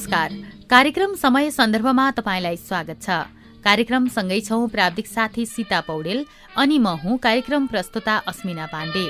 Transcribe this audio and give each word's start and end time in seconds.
नमस्कार। 0.00 0.32
कार्यक्रम 0.70 1.14
समय 1.14 1.50
सन्दर्भमा 1.50 2.10
तपाईँलाई 2.10 2.56
स्वागत 2.58 3.02
छ। 3.02 3.16
कार्यक्रम 3.64 4.06
सँगै 4.08 4.40
छौं 4.40 4.68
प्राविधिक 4.72 5.06
साथी 5.06 5.44
सीता 5.46 5.80
पौडेल 5.84 6.24
अनि 6.56 6.78
म 6.78 6.96
हुँ 7.02 7.16
कार्यक्रम 7.18 7.66
प्रस्तुता 7.66 8.16
अस्मिना 8.24 8.66
पाण्डे। 8.72 9.04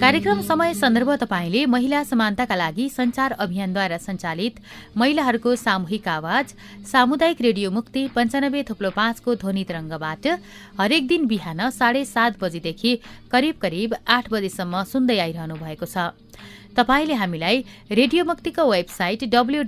कार्यक्रम 0.00 0.40
समय 0.42 0.74
सन्दर्भ 0.74 1.10
तपाईँले 1.22 1.64
महिला 1.66 2.02
समानताका 2.04 2.54
लागि 2.54 2.88
संचार 2.90 3.32
अभियानद्वारा 3.40 3.98
सञ्चालित 3.98 4.60
महिलाहरूको 4.96 5.54
सामूहिक 5.56 6.08
आवाज 6.10 6.54
सामुदायिक 6.92 7.40
रेडियो 7.40 7.70
मुक्ति 7.70 8.06
पञ्चानब्बे 8.14 8.62
थुप्लो 8.68 8.90
पाँचको 8.92 9.34
ध्वनि 9.34 9.64
तरङ्गबाट 9.64 10.26
हरेक 10.80 11.06
दिन 11.08 11.26
बिहान 11.26 11.70
साढे 11.72 12.04
सात 12.04 12.36
बजीदेखि 12.40 12.98
करिब 13.32 13.54
करिब 13.62 13.94
आठ 14.08 14.30
बजेसम्म 14.30 14.82
सुन्दै 14.92 15.18
आइरहनु 15.18 15.56
भएको 15.56 15.86
छ। 15.86 16.12
तपाईँले 16.76 17.14
हामीलाई 17.14 17.64
रेडियो 17.92 18.24
मुक्तिको 18.24 18.64
website 18.70 19.24
W 19.34 19.62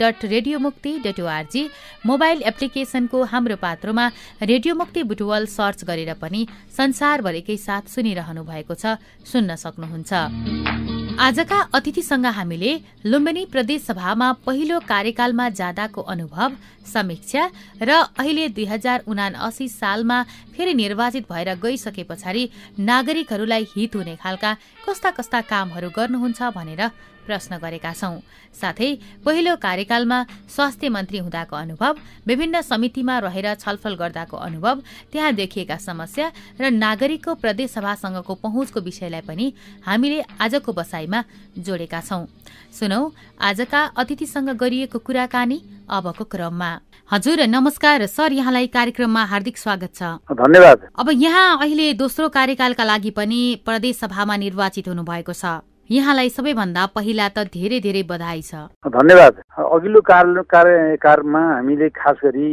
dot 0.00 0.24
radio 0.24 0.58
Mukti 0.58 0.92
dot 1.06 1.20
O R G 1.20 1.62
mobile 2.06 2.42
एप्लिकेशनको 2.50 3.22
हाम्रो 3.32 3.56
पात्रोमा 3.56 4.06
रेडियो 4.42 4.74
मुक्ति 4.74 5.02
बुटवल 5.10 5.46
सर्च 5.48 5.84
गरेर 5.84 6.14
पनि 6.20 6.46
संसारभरिकै 6.76 7.56
साथ 7.56 7.94
सुनिरहनु 7.94 8.44
भएको 8.44 8.74
छ 8.74 8.98
सुन्न 9.32 9.56
सक्नुहुन्छ। 9.64 10.97
आजका 11.18 11.58
अतिथिसँग 11.74 12.26
हामीले 12.28 12.72
लुम्बिनी 13.04 13.44
प्रदेश 13.52 13.82
सभामा 13.84 14.30
पहिलो 14.46 14.78
कार्यकालमा 14.88 15.48
जाँदाको 15.50 16.02
अनुभव 16.04 16.52
समीक्षा 16.86 17.42
र 17.82 17.90
अहिले 18.14 18.48
दुई 18.54 18.64
हजार 18.64 19.02
उनासी 19.08 19.68
सालमा 19.68 20.22
फेरि 20.54 20.74
निर्वाचित 20.74 21.26
भएर 21.32 21.54
गइसके 21.58 22.02
पछाडि 22.06 22.48
नागरिकहरूलाई 22.84 23.66
हित 23.74 23.96
हुने 23.96 24.16
खालका 24.22 24.56
कस्ता 24.86 25.10
कस्ता 25.10 25.40
कामहरू 25.50 25.90
गर्नुहुन्छ 25.90 26.54
भनेर 26.54 26.82
प्रश्न 27.26 27.56
गरेका 27.60 27.92
छौं। 27.92 28.16
साथै 28.56 28.88
पहिलो 29.24 29.54
कार्यकालमा 29.60 30.18
स्वास्थ्य 30.48 30.88
मन्त्री 30.88 31.18
हुँदाको 31.18 31.56
अनुभव 31.56 31.96
विभिन्न 32.26 32.60
समितिमा 32.62 33.18
रहेर 33.18 33.48
छलफल 33.54 33.94
गर्दाको 33.94 34.36
अनुभव 34.38 34.80
त्यहाँ 35.12 35.32
देखिएका 35.34 35.76
समस्या 35.78 36.26
र 36.60 36.70
नागरिकको 36.74 37.34
प्रदेशसभासँगको 37.44 38.34
पहुँचको 38.44 38.80
विषयलाई 38.80 39.20
पनि 39.28 39.52
हामीले 39.84 40.18
आजको 40.40 40.72
बसाईमा 41.08 41.22
जोडेका 41.58 42.00
छौं। 42.00 42.24
सुनौ 42.70 43.00
आजका 43.40 43.80
अतिथिसँग 43.96 44.48
गरिएको 44.60 44.98
कुराकानी 44.98 45.58
अबको 45.88 46.24
क्रममा। 46.24 46.70
हजुर 47.10 47.40
नमस्कार 47.48 48.06
सर 48.06 48.32
यहाँलाई 48.32 48.66
कार्यक्रममा 48.68 49.22
हार्दिक 49.24 49.56
स्वागत 49.56 49.92
छ। 49.94 50.02
धन्यवाद। 50.28 50.78
अब 50.92 51.08
यहाँ 51.10 51.58
अहिले 51.58 51.92
दोस्रो 51.94 52.28
कार्यकालका 52.28 52.84
लागि 52.84 53.10
पनि 53.16 53.40
प्रदेश 53.64 53.96
सभामा 53.98 54.36
निर्वाचित 54.36 54.88
हुनुभएको 54.88 55.32
छ। 55.32 55.64
यहाँलाई 55.88 56.28
सबैभन्दा 56.28 56.84
पहिला 56.92 57.28
त 57.32 57.48
धेरै 57.48 57.80
धेरै 57.80 58.02
बधाई 58.04 58.42
छ। 58.44 58.68
धन्यवाद। 58.84 59.34
अघिल्लो 59.56 60.00
कार्यकालमा 60.04 61.40
हामीले 61.40 61.88
खास 61.96 62.16
गरी 62.20 62.52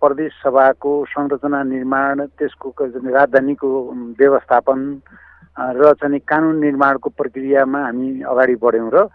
प्रदेश 0.00 0.32
सभाको 0.40 0.92
संरचना 1.12 1.62
निर्माण 1.62 2.24
त्यसको 2.40 2.72
राजधानीको 2.72 3.68
व्यवस्थापन 4.16 4.80
र 5.56 5.92
चाहिँ 5.94 6.18
कानुन 6.20 6.58
निर्माणको 6.60 7.10
प्रक्रियामा 7.12 7.80
हामी 7.80 8.08
अगाडि 8.24 8.54
बढ्यौँ 8.56 8.90
र 8.90 9.06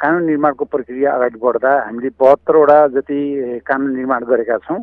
कानुन 0.00 0.24
निर्माणको 0.24 0.64
प्रक्रिया 0.66 1.12
अगाडि 1.12 1.38
बढ्दा 1.38 1.72
हामीले 1.80 2.08
बहत्तरवटा 2.14 2.78
जति 2.92 3.18
कानुन 3.62 3.94
निर्माण 3.94 4.24
गरेका 4.24 4.58
छौँ 4.60 4.80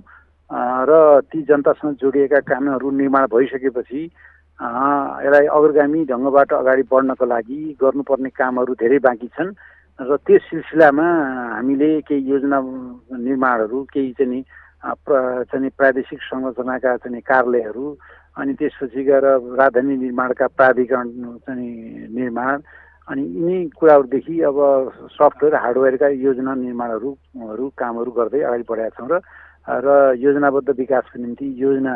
र 0.82 1.20
ती 1.24 1.42
जनतासँग 1.44 1.96
जोडिएका 1.98 2.40
कानुनहरू 2.42 2.92
निर्माण 2.94 3.26
भइसकेपछि 3.28 4.02
यसलाई 4.60 5.46
अग्रगामी 5.50 6.06
ढङ्गबाट 6.06 6.54
अगाडि 6.54 6.84
बढ्नको 6.88 7.26
लागि 7.26 7.60
गर्नुपर्ने 7.76 8.30
कामहरू 8.32 8.74
धेरै 8.78 9.00
बाँकी 9.02 9.28
छन् 9.30 9.52
र 10.00 10.18
त्यस 10.18 10.42
सिलसिलामा 10.44 11.08
हामीले 11.52 11.90
केही 12.02 12.24
योजना 12.26 12.60
निर्माणहरू 13.20 13.84
केही 13.86 14.12
चाहिँ 14.14 14.44
चाहिँ 15.46 15.70
प्रादेशिक 15.72 16.20
संरचनाका 16.24 16.96
चाहिँ 16.98 17.22
कार्यालयहरू 17.22 17.86
अनि 18.38 18.53
त्यसपछि 18.53 19.03
गएर 19.03 19.25
राजधानी 19.53 19.96
निर्माणका 19.97 20.47
प्राधिकरण 20.50 21.09
चाहिँ 21.40 22.08
निर्माण 22.12 22.62
अनि 23.08 23.22
यिनी 23.22 23.58
कुराहरूदेखि 23.74 24.40
अब 24.42 24.58
सफ्टवेयर 25.12 25.56
हार्डवेयरका 25.56 26.08
योजना 26.22 26.53
निर्माणहरू 26.58 27.68
कामहरू 27.74 28.12
गर्दै 28.12 28.41
अगाडि 28.41 28.64
बढाएका 28.64 28.96
छौँ 28.97 29.09
र 29.09 29.20
र 29.78 30.16
योजनाबद्ध 30.18 30.70
विकासको 30.72 31.20
निम्ति 31.20 31.47
योजना 31.58 31.96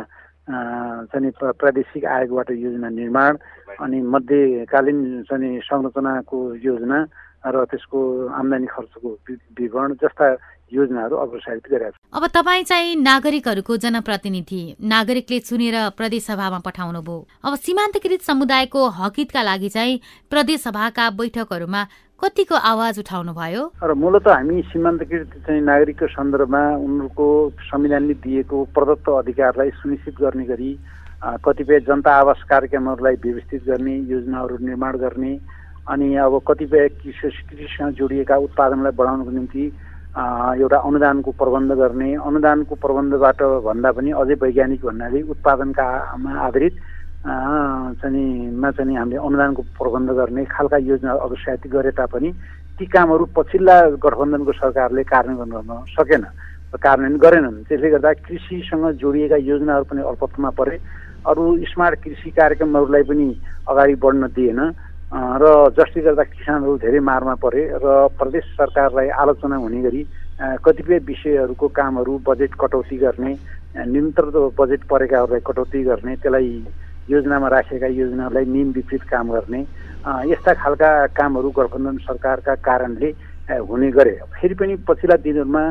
चाहिँ 1.08 1.32
प्रादेशिक 1.42 2.06
आयोगबाट 2.08 2.52
योजना 2.58 2.90
निर्माण 2.92 3.38
अनि 3.80 4.02
मध्यकालीन 4.06 5.00
चाहिँ 5.24 5.60
संरचनाको 5.62 6.38
योजना 6.62 7.00
र 7.48 7.64
त्यसको 7.66 8.00
आम्दानी 8.30 8.68
खर्चको 8.68 9.10
विवरण 9.56 9.94
जस्ता 9.96 10.28
योजनाहरू 10.72 11.16
अग्रसारित 11.16 11.68
छन् 11.68 11.92
अब 12.14 12.26
तपाईँ 12.34 12.64
चाहिँ 12.64 12.96
नागरिकहरूको 13.02 13.78
जनप्रतिनिधि 13.78 14.62
नागरिकले 14.84 15.40
चुनेर 15.40 15.78
प्रदेश 15.98 16.26
सभामा 16.26 16.60
पठाउनु 16.66 17.02
भयो। 17.02 17.26
अब 17.46 17.56
सीमान्तकृत 17.56 18.22
समुदायको 18.22 18.88
हकितका 18.98 19.42
लागि 19.44 19.70
चाहिँ 19.70 20.00
प्रदेश 20.32 20.62
सभाका 20.64 21.10
बैठकहरूमा 21.20 21.84
कतिको 22.20 22.56
आवाज 22.56 23.00
उठाउनु 23.00 23.34
भयो 23.34 23.64
र 23.84 23.94
मूलत 23.94 24.28
हामी 24.28 24.62
सीमान्तकृत 24.72 25.32
चाहिँ 25.46 25.62
नागरिकको 25.62 26.08
सन्दर्भमा 26.08 26.64
उनीहरूको 26.82 27.28
संविधानले 27.70 28.14
दिएको 28.26 28.64
प्रदत्त 28.76 29.10
अधिकारलाई 29.22 29.70
सुनिश्चित 29.82 30.16
गर्ने 30.22 30.46
गरी 30.46 30.72
कतिपय 31.46 31.80
जनता 31.88 32.12
आवास 32.16 32.44
कार्यक्रमहरूलाई 32.50 33.16
व्यवस्थित 33.24 33.64
गर्ने 33.68 33.96
योजनाहरू 34.14 34.58
निर्माण 34.66 34.98
गर्ने 34.98 35.34
अनि 35.94 36.08
अब 36.18 36.42
कतिपय 36.48 36.88
कृषि 37.02 37.30
कृषिसँग 37.50 37.94
जोडिएका 38.00 38.36
उत्पादनलाई 38.48 38.92
बढाउनको 38.98 39.32
निम्ति 39.32 39.66
एउटा 40.16 40.78
अनुदानको 40.80 41.32
प्रबन्ध 41.36 41.72
गर्ने 41.76 42.14
अनुदानको 42.24 42.76
प्रबन्धबाट 42.80 43.42
भन्दा 43.68 43.92
पनि 43.92 44.12
अझै 44.16 44.36
वैज्ञानिक 44.44 44.86
भन्नाले 44.86 45.22
उत्पादनका 45.28 45.88
आधारित 46.40 46.76
चाहिँ 48.00 48.52
मा 48.56 48.72
चाहिँ 48.72 48.96
हामीले 48.96 49.20
अनुदानको 49.20 49.62
प्रबन्ध 49.76 50.10
गर्ने 50.16 50.46
खालका 50.48 50.78
योजना 50.88 51.12
अग्रसारित 51.20 51.68
गरे 51.68 51.92
तापनि 52.00 52.32
ती 52.80 52.86
कामहरू 52.88 53.26
पछिल्ला 53.36 53.76
गठबन्धनको 54.00 54.52
सरकारले 54.56 55.04
कार्यान्वयन 55.04 55.52
गर्न 55.52 55.84
सकेन 55.92 56.24
कार्यान्वयन 56.80 57.20
गरेनन्। 57.20 57.64
त्यसले 57.68 57.90
गर्दा 57.90 58.12
कृषिसँग 58.24 58.86
जोडिएका 59.04 59.38
योजनाहरू 59.52 59.84
पनि 59.92 60.02
अल्पत्वमा 60.12 60.50
परे। 60.60 60.80
अरू 61.26 61.44
स्मार्ट 61.72 62.00
कृषि 62.04 62.30
कार्यक्रमहरूलाई 62.40 63.04
पनि 63.04 63.28
अगाडि 63.68 63.96
बढ्न 64.04 64.28
दिएन। 64.36 64.60
र 65.14 65.46
जसले 65.78 66.02
गर्दा 66.04 66.24
किसानहरू 66.26 66.78
धेरै 66.82 67.00
मारमा 67.00 67.34
परे 67.38 67.62
र 67.78 67.86
प्रदेश 68.18 68.44
सरकारलाई 68.58 69.10
आलोचना 69.16 69.56
हुने 69.56 69.82
गरी 69.84 70.02
कतिपय 70.66 70.98
विषयहरूको 71.06 71.68
कामहरू 71.72 72.14
बजेट 72.26 72.54
कटौती 72.58 72.98
गर्ने 72.98 73.34
न्यूनतर 73.86 74.26
बजेट 74.58 74.84
परेकाहरूलाई 74.90 75.40
कटौती 75.46 75.84
गर्ने 75.84 76.16
त्यसलाई 76.18 76.50
योजनामा 77.10 77.48
राखेका 77.48 77.88
योजनाहरूलाई 77.94 78.46
नियम 78.50 78.70
विपरीत 78.74 79.04
काम 79.06 79.30
गर्ने 79.32 79.62
यस्ता 80.34 80.54
खालका 80.58 80.90
कामहरू 81.14 81.50
गठबन्धन 81.54 81.98
सरकारका 82.02 82.56
कारणले 82.66 83.10
हुने 83.62 83.90
गरे। 83.94 84.14
फेरि 84.34 84.56
पनि 84.58 84.76
पछिल्ला 84.90 85.18
दिनहरूमा 85.22 85.64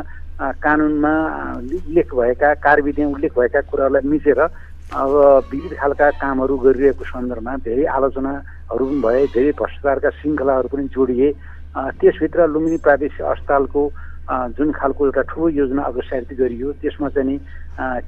कानुनमा 0.63 1.13
उल्लेख 1.59 2.15
भएका 2.15 2.53
कार्यविधिमा 2.63 3.11
उल्लेख 3.11 3.33
भएका 3.39 3.61
कुराहरूलाई 3.71 4.09
मिचेर 4.11 4.41
अब 4.93 5.49
विविध 5.53 5.73
खालका 5.81 6.11
कामहरू 6.21 6.57
गरिरहेको 6.61 7.05
सन्दर्भमा 7.05 7.57
धेरै 7.65 7.85
आलोचनाहरू 7.89 8.85
पनि 8.85 9.01
भए 9.01 9.27
धेरै 9.33 9.53
भ्रष्टाचारका 9.57 10.11
श्रृङ्खलाहरू 10.21 10.69
पनि 10.69 10.85
जोडिए। 10.93 11.29
त्यसभित्र 11.99 12.47
लुम्बिनी 12.47 12.79
प्रादेशिक 12.85 13.25
अस्पतालको 13.25 13.83
जुन 14.57 14.71
खालको 14.73 15.07
एउटा 15.07 15.23
ठुलो 15.33 15.49
योजना 15.61 15.83
अग्रसारित 15.83 16.33
गरियो 16.39 16.73
त्यसमा 16.85 17.09
चाहिँ 17.17 17.39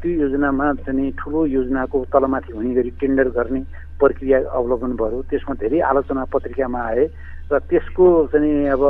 त्यो 0.01 0.11
योजनामा 0.23 0.73
चाहिँ 0.85 1.11
ठुलो 1.19 1.45
योजनाको 1.57 2.05
तलमाथि 2.13 2.53
हुने 2.53 2.75
गरी 2.75 2.91
टेन्डर 3.01 3.29
गर्ने 3.37 3.61
प्रक्रिया 4.01 4.39
अवलम्बन 4.53 4.93
भयो। 5.01 5.23
त्यसमा 5.33 5.55
धेरै 5.61 5.81
आलोचना 5.91 6.25
पत्रिकामा 6.33 6.81
आए 6.93 7.05
र 7.51 7.59
त्यसको 7.71 8.07
चाहिँ 8.33 8.69
अब 8.77 8.83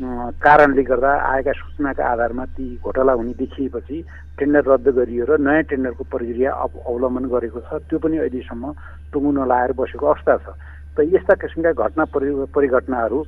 कारणले 0.00 0.82
गर्दा 0.82 1.12
आएका 1.30 1.52
सूचनाका 1.52 2.04
आधारमा 2.12 2.44
ती 2.56 2.64
घोटाला 2.84 3.12
हुने 3.12 3.32
देखिएपछि 3.38 4.00
टेन्डर 4.38 4.64
रद्द 4.72 4.88
गरियो 4.98 5.24
र 5.28 5.36
नयाँ 5.38 5.62
टेन्डरको 5.70 6.04
प्रक्रिया 6.08 6.50
अवलम्बन 6.88 7.24
गरेको 7.28 7.60
छ। 7.60 7.78
त्यो 7.88 7.98
पनि 8.00 8.16
अहिलेसम्म 8.24 8.72
टुङ्गो 9.12 9.30
नलाएर 9.36 9.72
बसेको 9.76 10.06
अवस्था 10.06 10.36
छ। 10.44 10.56
त 10.96 11.06
यस्ता 11.12 11.34
किसिमका 11.44 11.72
घटना 11.76 12.04
परि 12.08 12.28
परिघटनाहरू 12.56 13.18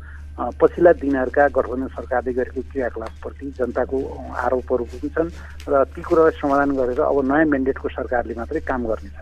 पछिल्ला 0.61 0.93
दिनहरूका 1.05 1.45
गठबन्धन 1.55 1.89
सरकारले 1.95 2.33
गरेको 2.33 2.61
क्रियाकलापप्रति 2.73 3.47
जनताको 3.61 3.97
आरोपहरू 4.45 4.85
पनि 4.91 5.09
छन् 5.15 5.31
र 5.69 5.85
ती 5.95 6.03
कुरालाई 6.03 6.41
समाधान 6.41 6.71
गरेर 6.81 7.01
अब 7.07 7.19
नयाँ 7.31 7.47
मेन्डेटको 7.55 7.89
सरकारले 7.93 8.35
मात्रै 8.35 8.61
काम 8.67 8.83
गर्नेछ। 8.89 9.19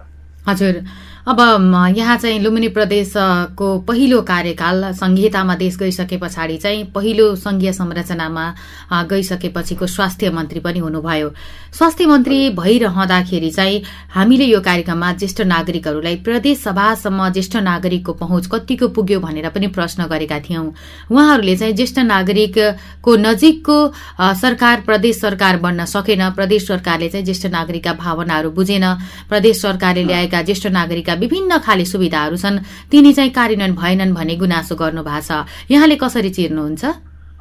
हजुर। 0.49 0.83
अब 1.29 1.39
यहाँ 1.97 2.17
चाहिँ 2.19 2.39
लुम्बिनी 2.43 2.69
प्रदेशको 2.69 3.67
पहिलो 3.89 4.21
कार्यकाल 4.27 4.93
संहितामा 4.93 5.55
देश 5.57 5.77
गइसके 5.79 6.17
पछाडि 6.19 6.57
चाहिँ 6.59 6.85
पहिलो 6.95 7.35
संघीय 7.37 7.73
संरचनामा 7.73 8.47
गइसकेपछिको 9.11 9.87
स्वास्थ्य 9.87 10.31
मन्त्री 10.31 10.61
पनि 10.61 10.79
हुनुभयो। 10.79 11.29
स्वास्थ्य 11.73 12.07
मन्त्री 12.07 12.39
भइरहँदाखेरि 12.59 13.51
चाहिँ 13.51 13.83
हामीले 14.15 14.45
यो 14.45 14.61
कार्यक्रममा 14.61 15.13
ज्येष्ठ 15.13 15.41
नागरिकहरूलाई 15.43 16.17
प्रदेश 16.27 16.59
सभासम्म 16.59 17.29
ज्येष्ठ 17.29 17.57
नागरिकको 17.63 18.13
पहुँच 18.15 18.47
कतिको 18.53 18.89
पुग्यो 18.89 19.21
भनेर 19.21 19.49
पनि 19.51 19.67
प्रश्न 19.69 20.07
गरेका 20.11 20.39
थियौं। 20.41 20.67
उहाँहरूले 21.13 21.57
चाहिँ 21.57 21.75
ज्येष्ठ 21.75 21.99
नागरिकको 22.11 23.17
नजिकको 23.19 23.79
सरकार 24.43 24.81
प्रदेश 24.87 25.21
सरकार 25.21 25.57
बन्न 25.63 25.85
सकेन 25.87 26.29
प्रदेश 26.33 26.67
सरकारले 26.67 27.09
चाहिँ 27.09 27.25
ज्येष्ठ 27.25 27.47
नागरिकका 27.55 27.93
भावनाहरू 27.95 28.51
बुझेन 28.51 28.85
प्रदेश 29.31 29.63
सरकारले 29.63 30.05
ल्याएका 30.05 30.32
ज्येष्ठ 30.41 30.67
नागरिकका 30.73 31.15
विभिन्न 31.21 31.59
खाले 31.61 31.85
सुविधाहरू 31.85 32.37
छन्। 32.41 32.65
तिनी 32.89 33.13
चाहिँ 33.13 33.31
कार्यान्वयन 33.37 33.75
भएनन् 33.77 34.17
भन्ने 34.17 34.37
गुनासो 34.41 34.75
गर्नु 34.81 35.03
भएको 35.05 35.21
छ। 35.21 35.45
यहाँले 35.69 35.97
कसरी 36.01 36.31
चिर्नुहुन्छ? 36.33 36.85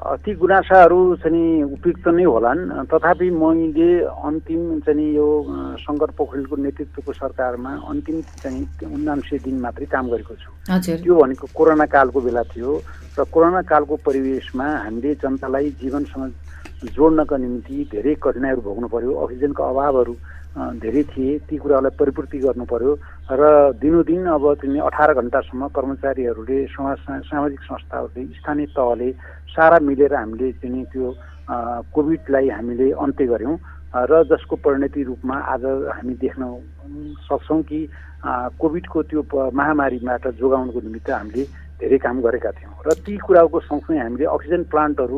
ती 0.01 0.33
गुनासाहरू 0.33 0.99
चाहिँ 1.21 1.77
उपयुक्त 1.77 2.07
नै 2.09 2.25
होलान्। 2.25 2.89
तथापि 2.89 3.29
मैले 3.29 3.89
अन्तिम 4.09 4.81
चाहिँ 4.81 5.13
यो 5.13 5.27
शङ्कर 5.77 6.09
पोखरेलको 6.17 6.55
नेतृत्वको 6.57 7.11
सरकारमा 7.13 7.71
अन्तिम 7.85 8.17
चाहिँ 8.41 8.65
उन्नान्सय 8.81 9.37
दिन 9.45 9.61
मात्रै 9.61 9.85
काम 9.85 10.09
गरेको 10.09 10.33
छु। 10.41 10.49
त्यो 11.05 11.13
भनेको 11.21 11.45
कोरोना 11.53 11.85
कालको 11.85 12.17
बेला 12.17 12.43
थियो 12.49 12.71
र 13.13 13.23
कोरोना 13.29 13.61
कालको 13.61 13.95
परिवेशमा 14.01 14.67
हामीले 14.89 15.13
जनतालाई 15.21 15.69
जीवनसँग 15.77 16.89
जोड्नका 16.97 17.37
निम्ति 17.37 17.75
धेरै 17.93 18.13
कठिनाइहरू 18.17 18.61
भोग्नु 18.65 18.87
पर्यो। 18.89 19.11
अक्सिजनको 19.21 19.61
अभावहरू 19.61 20.13
धेरै 20.51 21.03
थिए 21.11 21.37
ती 21.47 21.55
कुराहरूलाई 21.57 21.95
परिपूर्ति 21.95 22.37
गर्नु 22.43 22.65
पर्यो। 22.67 22.91
र 23.31 23.41
दिनोदिन 23.79 24.25
अब 24.35 24.43
तिनी 24.59 24.79
अठार 24.83 25.13
घन्टासम्म 25.15 25.67
कर्मचारीहरूले 25.71 26.57
समाज 26.75 26.97
सामाजिक 27.31 27.61
संस्थाहरूले 27.63 28.23
स्थानीय 28.35 28.65
तहले 28.75 29.09
सारा 29.55 29.77
मिलेर 29.79 30.13
हामीले 30.13 30.51
चाहिँ 30.59 30.83
त्यो 30.91 31.07
कोभिडलाई 31.95 32.49
हामीले 32.51 32.87
अन्त्य 32.99 33.25
गऱ्यौँ। 33.31 33.57
र 33.91 34.11
जसको 34.27 34.55
परिणति 34.59 35.01
रूपमा 35.03 35.35
आज 35.55 35.63
हामी 35.95 36.13
देख्न 36.19 36.43
सक्छौँ 37.27 37.61
कि 37.63 37.79
कोभिडको 38.59 38.99
त्यो 39.07 39.21
महामारीबाट 39.55 40.27
जोगाउनुको 40.35 40.79
निमित्त 40.79 41.09
हामीले 41.11 41.43
धेरै 41.79 41.97
काम 41.97 42.21
गरेका 42.21 42.51
थियौँ। 42.59 42.75
र 42.87 42.89
ती 42.99 43.17
कुराको 43.23 43.59
सँगसँगै 43.71 43.99
हामीले 43.99 44.25
अक्सिजन 44.35 44.63
प्लान्टहरू 44.67 45.17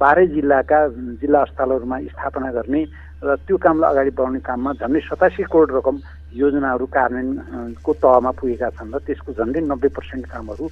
बाह्रै 0.00 0.26
जिल्लाका 0.26 0.78
जिल्ला 1.20 1.40
अस्पतालहरूमा 1.46 1.98
स्थापना 2.12 2.50
गर्ने 2.52 2.82
र 3.22 3.34
त्यो 3.46 3.56
कामलाई 3.56 3.90
अगाडि 3.90 4.10
बढाउने 4.18 4.40
काममा 4.42 4.70
झन्डै 4.82 5.00
सतासी 5.06 5.42
करोड 5.46 5.70
रकम 5.78 5.96
योजनाहरू 6.34 6.86
कार्यान्वयनको 6.90 7.92
तहमा 8.02 8.30
पुगेका 8.34 8.68
छन् 8.74 8.94
र 8.94 8.98
त्यसको 9.06 9.30
झन्डै 9.38 9.60
नब्बे 9.62 9.88
पर्सेन्ट 9.94 10.26
कामहरू 10.26 10.64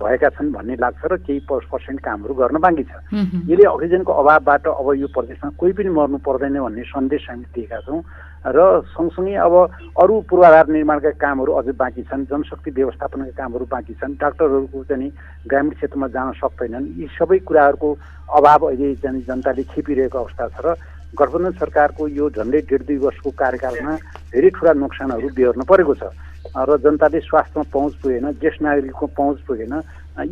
भएका 0.00 0.28
छन् 0.32 0.52
भन्ने 0.56 0.74
लाग्छ 0.80 1.02
र 1.04 1.16
केही 1.20 1.40
पर्सेन्ट 1.44 2.00
कामहरू 2.00 2.32
गर्न 2.32 2.56
बाँकी 2.64 2.84
छ। 2.88 2.92
यसले 3.12 3.64
अक्सिजनको 3.68 4.12
अभावबाट 4.12 4.64
अब 4.72 4.88
यो 5.04 5.08
प्रदेशमा 5.12 5.50
कोही 5.60 5.72
पनि 5.76 5.90
मर्नु 5.92 6.18
पर्दैन 6.24 6.56
भन्ने 6.64 6.82
सन्देश 6.88 7.26
हामी 7.28 7.44
दिएका 7.52 7.78
छौँ 7.84 8.00
र 8.42 8.58
सँगसँगै 8.96 9.34
अब 9.36 9.54
अरू 10.00 10.14
पूर्वाधार 10.32 10.66
निर्माणका 10.72 11.10
कामहरू 11.20 11.52
अझै 11.60 11.76
बाँकी 11.76 12.02
छन् 12.08 12.24
जनशक्ति 12.32 12.70
व्यवस्थापनका 12.72 13.36
कामहरू 13.36 13.64
बाँकी 13.68 13.94
छन् 14.00 14.16
डाक्टरहरूको 14.16 14.84
चाहिँ 14.88 15.10
ग्रामीण 15.44 15.76
क्षेत्रमा 15.76 16.08
जान 16.08 16.32
सक्दैनन्। 16.40 16.88
यी 16.96 17.06
सबै 17.20 17.38
कुराहरूको 17.44 17.88
अभाव 18.32 18.60
अहिले 18.66 18.94
चाहिँ 18.96 19.22
जनताले 19.28 19.62
खेपिरहेको 19.70 20.18
अवस्था 20.18 20.48
छ 20.48 20.58
र 20.64 20.74
गठबन्धन 21.18 21.52
सरकारको 21.60 22.08
यो 22.08 22.28
झन्डै 22.30 22.60
डेढ 22.68 22.82
दुई 22.88 22.96
वर्षको 23.04 23.30
कार्यकालमा 23.36 23.94
धेरै 24.32 24.50
ठुला 24.56 24.72
नोक्सानहरू 24.80 25.28
बिहोर्नु 25.36 25.64
परेको 25.68 25.94
छ। 26.00 26.08
र 26.52 26.76
जनताले 26.84 27.20
स्वास्थ्यमा 27.20 27.70
पहुँच 27.72 27.94
पुगेन 28.02 28.26
ज्येष्ठ 28.40 28.62
नागरिकको 28.62 29.06
पहुँच 29.18 29.38
पुगेन 29.48 29.74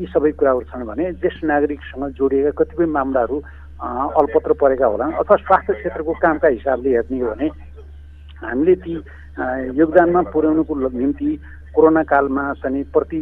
यी 0.00 0.06
सबै 0.12 0.30
कुराहरू 0.40 0.64
छन् 0.72 0.88
भने 0.88 1.04
ज्येष्ठ 1.20 1.44
नागरिकसँग 1.44 2.04
जोडिएका 2.16 2.50
कतिपय 2.58 2.86
मामलाहरू 2.96 3.36
अल्पत्र 4.20 4.52
परेका 4.60 4.86
होला 4.86 5.06
अथवा 5.20 5.36
स्वास्थ्य 5.44 5.72
क्षेत्रको 5.80 6.12
कामका 6.20 6.48
हिसाबले 6.48 6.90
हेर्ने 6.96 7.20
हो 7.20 7.28
भने 7.30 7.48
हामीले 8.42 8.74
ती 8.84 8.94
योगदानमा 9.80 10.20
पुर्याउनुको 10.32 10.74
निम्ति 10.90 11.30
कोरोना 11.74 12.02
कालमा 12.02 12.44
चाहिँ 12.60 12.84
प्रति 12.92 13.20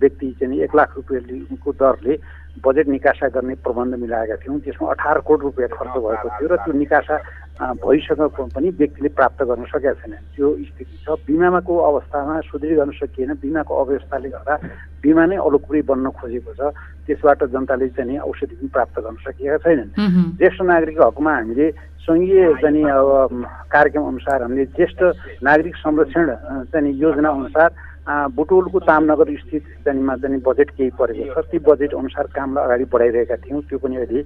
व्यक्ति 0.00 0.28
चाहिँ 0.40 0.60
एक 0.64 0.74
लाख 0.74 0.96
रुपियाँको 0.96 1.72
दरले 1.80 2.14
बजेट 2.62 2.86
निकासा 2.88 3.28
गर्ने 3.34 3.54
प्रबन्ध 3.64 3.94
मिलाएका 3.98 4.36
थियौँ। 4.42 4.58
त्यसमा 4.62 4.90
अठार 4.94 5.18
करोड 5.26 5.42
रुपियाँ 5.42 5.68
खर्च 5.74 5.94
भएको 5.98 6.28
थियो 6.38 6.48
र 6.48 6.56
त्यो 6.62 6.72
निकासा 6.72 7.16
भइसकेको 7.54 8.42
पनि 8.54 8.68
व्यक्तिले 8.78 9.08
प्राप्त 9.14 9.42
गर्न 9.42 9.64
सकेका 9.70 9.92
छैन 9.98 10.14
त्यो 10.34 10.46
स्थिति 10.70 10.96
छ। 11.02 11.18
बिमाको 11.26 11.72
अवस्थामा 11.90 12.34
सुदृढ 12.50 12.74
गर्न 12.78 12.90
सकिएन। 12.98 13.30
बिमाको 13.42 13.72
अव्यवस्थाले 13.74 14.28
गर्दा 14.34 14.54
बिमा 15.02 15.24
नै 15.30 15.36
अलोकुरी 15.38 15.82
बन्न 15.82 16.06
खोजेको 16.14 16.52
छ। 16.54 16.60
त्यसबाट 17.06 17.40
जनताले 17.54 17.88
चाहिँ 17.94 18.18
औषधि 18.22 18.54
पनि 18.54 18.68
प्राप्त 18.74 18.96
गर्न 19.02 19.16
सकेका 19.26 19.58
छैनन्। 19.62 19.90
ज्येष्ठ 20.38 20.60
नागरिकको 20.62 21.04
हकमा 21.10 21.32
हामीले 21.34 21.66
सङ्घीय 22.06 22.42
चाहिँ 22.62 22.84
अब 22.84 23.32
कार्यक्रम 23.70 24.04
अनुसार 24.12 24.42
हामीले 24.42 24.64
ज्येष्ठ 24.74 25.00
नागरिक 25.42 25.74
संरक्षण 25.82 26.26
चाहिँ 26.70 26.92
योजना 27.02 27.28
अनुसार 27.28 27.70
बुटोलको 28.06 28.78
तामनगर 28.84 29.28
स्थित 29.34 29.64
जानेमा 29.84 30.14
जाने 30.20 30.38
बजेट 30.44 30.70
केही 30.76 30.90
परेको 30.92 31.40
छ। 31.40 31.44
ती 31.48 31.58
बजेट 31.64 31.94
अनुसार 31.94 32.26
कामलाई 32.36 32.64
अगाडि 32.64 32.84
बढाइरहेका 32.92 33.36
थियौँ। 33.44 33.62
त्यो 33.64 33.78
पनि 33.80 33.96
अहिले 33.96 34.20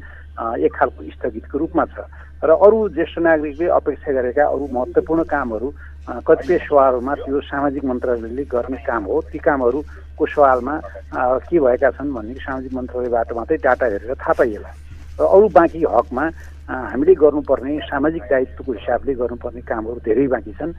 एक 0.67 0.73
खालको 0.75 1.01
स्थगितको 1.15 1.59
रूपमा 1.59 1.85
छ। 1.87 1.97
र 2.43 2.51
अरू 2.51 2.89
ज्येष्ठ 2.91 3.19
नागरिकले 3.19 3.67
अपेक्षा 3.71 4.11
गरेका 4.13 4.45
अरू 4.47 4.65
महत्त्वपूर्ण 4.67 5.23
कामहरू 5.31 5.69
कतिपय 6.27 6.59
सवालमा 6.67 7.15
त्यो 7.23 7.41
सामाजिक 7.47 7.85
मन्त्रालयले 7.85 8.45
गर्ने 8.51 8.79
काम 8.83 9.03
हो। 9.07 9.17
ती 9.31 9.39
कामहरूको 9.39 10.25
सवालमा 10.27 10.75
के 11.47 11.59
भएका 11.59 11.91
छन् 11.95 12.15
भन्ने 12.15 12.35
सामाजिक 12.35 12.73
मन्त्रालयबाट 12.75 13.33
मात्रै 13.39 13.57
डाटा 13.63 13.87
हेरेर 13.87 14.15
थाहा 14.15 14.33
पाइएला। 14.39 14.71
र 15.19 15.23
अरू 15.23 15.47
बाँकी 15.55 15.83
हकमा 15.87 16.25
हामीले 16.69 17.15
गर्नुपर्ने 17.17 17.79
सामाजिक 17.89 18.23
दायित्वको 18.29 18.73
हिसाबले 18.73 19.13
गर्नुपर्ने 19.17 19.61
कामहरू 19.65 20.01
धेरै 20.05 20.27
बाँकी 20.29 20.53
छन्। 20.53 20.73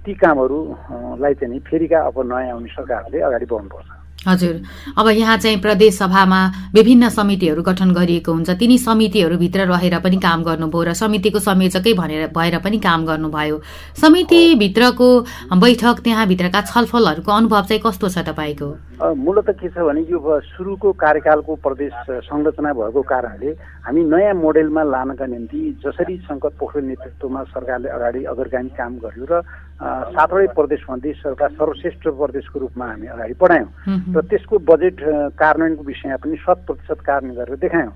ती 0.00 0.12
कामहरूलाई 0.16 1.34
चाहिँ 1.36 1.60
फेरिका 1.60 1.98
अब 2.08 2.16
नयाँ 2.24 2.52
आउने 2.56 2.68
सरकारले 2.72 3.20
अगाडि 3.20 3.46
बढ्नुपर्छ। 3.52 4.05
हजुर। 4.26 4.54
अब 4.98 5.08
यहाँ 5.08 5.36
चाहिँ 5.38 5.60
प्रदेश 5.60 5.98
सभामा 5.98 6.40
विभिन्न 6.74 7.08
समितिहरू 7.08 7.62
गठन 7.62 7.90
गरिएको 7.94 8.32
हुन्छ। 8.32 8.50
तिनी 8.50 8.78
समितिहरूभित्र 8.78 9.66
रहेर 9.66 9.98
पनि 10.00 10.16
काम 10.18 10.42
गर्नुभयो 10.44 10.82
र 10.82 10.92
समितिको 10.94 11.38
संयोजकै 11.38 11.92
भनेर 11.94 12.26
भएर 12.36 12.58
पनि 12.58 12.78
काम 12.78 13.06
गर्नुभयो। 13.06 13.60
समितिभित्रको 13.96 15.08
बैठक 15.56 15.96
त्यहाँभित्रका 16.04 16.60
छलफलहरूको 16.62 17.32
अनुभव 17.32 17.62
चाहिँ 17.68 17.82
कस्तो 17.86 18.08
छ 18.08 18.18
तपाईँको? 18.26 18.68
मूलत 18.96 19.48
के 19.60 19.68
छ 19.68 19.78
भने 19.78 20.00
यो 20.08 20.18
सुरुको 20.56 20.92
कार्यकालको 20.96 21.54
प्रदेश 21.60 21.92
संरचना 22.26 22.72
भएको 22.72 23.02
कारणले 23.02 23.50
हामी 23.84 24.02
नयाँ 24.02 24.34
मोडेलमा 24.34 24.82
लानका 24.82 25.26
निम्ति 25.26 25.60
जसरी 25.84 26.16
शङ्कर 26.26 26.52
पोखरेल 26.56 26.84
नेतृत्वमा 26.86 27.42
सरकारले 27.52 27.88
अगाडि 27.88 28.24
अग्रगामी 28.24 28.70
काम 28.72 28.92
गर्यो 29.04 29.26
र 29.30 29.34
सातवटै 29.80 30.46
प्रदेशमध्ये 30.56 31.12
सरकार 31.12 31.50
सर्वश्रेष्ठ 31.52 32.08
प्रदेशको 32.08 32.60
रूपमा 32.60 32.86
हामी 32.86 33.06
अगाडि 33.06 33.34
बढायौँ। 33.40 33.70
र 34.16 34.20
त्यसको 34.24 34.58
बजेट 34.64 34.96
कार्यान्वयनको 35.36 35.82
विषयमा 35.84 36.16
पनि 36.16 36.36
शत 36.40 36.58
प्रतिशत 36.66 37.00
कार्यान्वयन 37.04 37.36
गरेर 37.36 37.56
देखायौँ। 37.60 37.92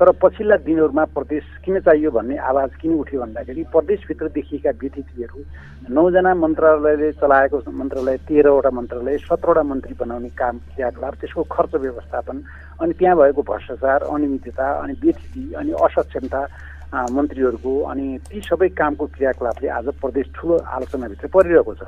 तर 0.00 0.10
पछिल्ला 0.22 0.56
दिनहरूमा 0.66 1.04
प्रदेश 1.14 1.42
किन 1.62 1.78
चाहियो 1.86 2.10
भन्ने 2.10 2.36
आवाज 2.50 2.70
किन 2.82 2.92
उठ्यो 2.98 3.20
भन्दाखेरि 3.20 3.62
प्रदेशभित्र 3.70 4.26
देखिएका 4.34 4.70
व्यतिथिहरू 4.82 5.40
नौजना 5.94 6.34
मन्त्रालयले 6.34 7.10
चलाएको 7.22 7.58
मन्त्रालय 7.70 8.16
तेह्रवटा 8.26 8.70
मन्त्रालय 8.70 9.16
सत्रवटा 9.22 9.62
मन्त्री 9.62 9.94
बनाउने 9.94 10.30
काम 10.34 10.58
क्रियाकलाप 10.58 11.14
त्यसको 11.14 11.42
खर्च 11.46 11.74
व्यवस्थापन 11.78 12.42
अनि 12.82 12.92
त्यहाँ 12.98 13.16
भएको 13.16 13.42
भ्रष्टाचार 13.42 14.02
अनियमितता 14.02 14.66
अनि 14.82 14.94
व्यतिथि 14.98 15.44
अनि 15.54 15.72
असक्षमता 15.78 16.42
मन्त्रीहरूको 16.94 17.72
अनि 17.90 18.06
ती 18.30 18.40
सबै 18.40 18.68
कामको 18.78 19.04
क्रियाकलापले 19.14 19.68
आज 19.68 19.86
प्रदेश 20.00 20.26
ठुलो 20.34 20.54
आलोचनाभित्र 20.62 21.26
परिरहेको 21.34 21.74
छ। 21.74 21.82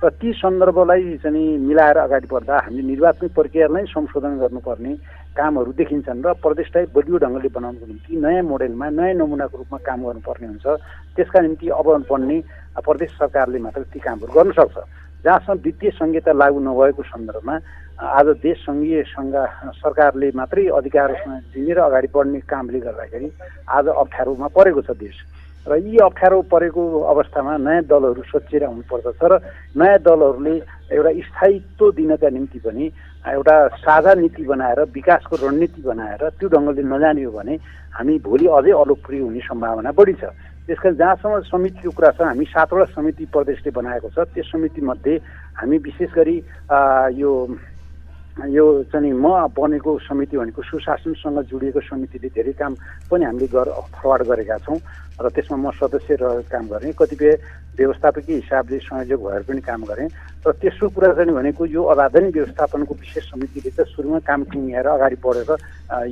र 0.00 0.08
ती 0.16 0.32
सन्दर्भलाई 0.32 1.16
चाहिँ 1.24 1.58
मिलाएर 1.60 1.98
अगाडि 1.98 2.28
बढ्दा 2.28 2.54
हामीले 2.64 2.82
निर्वाचन 2.88 3.28
प्रक्रियालाई 3.36 3.84
संशोधन 3.92 4.32
गर्नुपर्ने 4.40 4.92
कामहरू 5.36 5.72
देखिन्छन् 5.72 6.24
र 6.24 6.32
प्रदेशलाई 6.40 6.84
बलियो 6.96 7.16
ढङ्गले 7.16 7.48
बनाउनुको 7.48 7.86
निम्ति 7.86 8.12
नयाँ 8.16 8.44
मोडेलमा 8.44 8.86
नयाँ 8.92 9.16
नमुनाको 9.20 9.56
रूपमा 9.56 9.78
काम 9.88 9.98
गर्नुपर्ने 10.04 10.46
हुन्छ। 10.46 10.66
त्यसका 11.16 11.40
निम्ति 11.40 11.66
अब 11.80 11.88
बन्ने 12.08 12.36
प्रदेश 12.80 13.10
सरकारले 13.20 13.58
मात्र 13.60 13.82
ती 13.92 13.98
कामहरू 14.00 14.32
गर्न 14.36 14.52
सक्छ। 14.52 14.76
जहाँसम्म 15.24 15.60
वित्तीय 15.64 15.90
संहिता 15.96 16.32
लागू 16.32 16.58
नभएको 16.60 17.02
सन्दर्भमा 17.02 17.54
आज 17.96 18.26
देश 18.44 18.58
सङ्घीय 18.60 19.02
सङ्घ 19.08 19.32
सरकारले 19.80 20.28
मात्रै 20.36 20.64
अधिकार 20.68 21.12
दिने 21.48 21.72
र 21.72 21.80
अगाडि 21.80 22.08
बढ्ने 22.12 22.40
कामले 22.44 22.80
गर्दाखेरि 22.84 23.28
आज 23.72 23.86
अप्ठ्यारोमा 23.88 24.48
परेको 24.52 24.80
छ 24.84 24.92
देश। 25.00 25.16
र 25.66 25.80
यी 25.80 25.96
अप्ठ्यारो 26.04 26.40
परेको 26.52 26.82
अवस्थामा 27.08 27.56
नयाँ 27.56 27.88
दलहरू 27.88 28.22
सोचेर 28.28 28.64
आउनुपर्दछ 28.68 29.20
र 29.24 29.40
नयाँ 29.80 29.98
दलहरूले 30.04 30.54
एउटा 30.92 31.10
स्थायित्व 31.24 31.90
दिनका 31.96 32.28
निम्ति 32.36 32.58
पनि 32.68 32.84
एउटा 33.24 33.56
साझा 33.80 34.12
नीति 34.12 34.44
बनाएर 34.44 34.80
विकासको 34.92 35.34
रणनीति 35.40 35.80
बनाएर 35.88 36.22
त्यो 36.36 36.48
ढङ्गले 36.52 36.82
नजाने 36.84 37.24
हो 37.24 37.32
भने 37.32 37.54
हामी 37.96 38.14
भोलि 38.20 38.46
अझै 38.60 38.72
अलोकप्रिय 38.76 39.20
हुने 39.24 39.40
सम्भावना 39.40 39.90
बढी 39.96 40.14
छ। 40.20 40.36
त्यस 40.68 40.78
कारण 40.84 40.96
जहाँसम्म 41.00 41.40
समितिको 41.48 41.90
कुरा 41.96 42.10
छ 42.12 42.20
हामी 42.28 42.44
सातवटा 42.44 42.92
समिति 42.92 43.24
प्रदेशले 43.32 43.70
बनाएको 43.72 44.08
छ। 44.12 44.18
त्यस 44.36 44.46
समितिमध्ये 44.52 45.14
हामी 45.56 45.76
विशेष 45.80 46.10
गरी 46.12 46.36
यो 47.16 47.32
यो 48.36 48.64
चाहिँ 48.92 49.12
म 49.12 49.48
बनेको 49.48 49.98
समिति 50.04 50.36
भनेको 50.36 50.62
सुशासनसँग 50.62 51.40
जोडिएको 51.48 51.80
समितिले 51.80 52.28
धेरै 52.28 52.52
काम 52.52 52.72
पनि 53.08 53.24
हामीले 53.24 53.46
गर 53.48 53.68
फरवार्ड 53.96 54.22
गरेका 54.28 54.56
छौँ 54.60 54.76
र 55.16 55.28
त्यसमा 55.32 55.56
म 55.56 55.72
सदस्य 55.72 56.14
रहेर 56.20 56.44
काम 56.44 56.68
गरेँ। 56.68 56.92
कतिपय 56.92 57.32
व्यवस्थापकीय 57.80 58.36
हिसाबले 58.36 58.78
संयोजक 58.78 59.20
भएर 59.24 59.42
पनि 59.48 59.60
काम 59.64 59.80
गरेँ। 59.88 60.08
र 60.44 60.52
तेस्रो 60.52 60.88
कुरा 60.92 61.12
चाहिँ 61.16 61.32
भनेको 61.32 61.64
यो 61.66 61.82
अबाधनी 61.88 62.28
व्यवस्थापनको 62.36 62.92
विशेष 62.94 63.24
समितिले 63.32 63.70
त 63.72 63.88
सुरुमा 63.88 64.20
काम 64.20 64.44
टुङ्ग्याएर 64.52 64.86
अगाडि 64.86 65.16
बढेर 65.16 65.50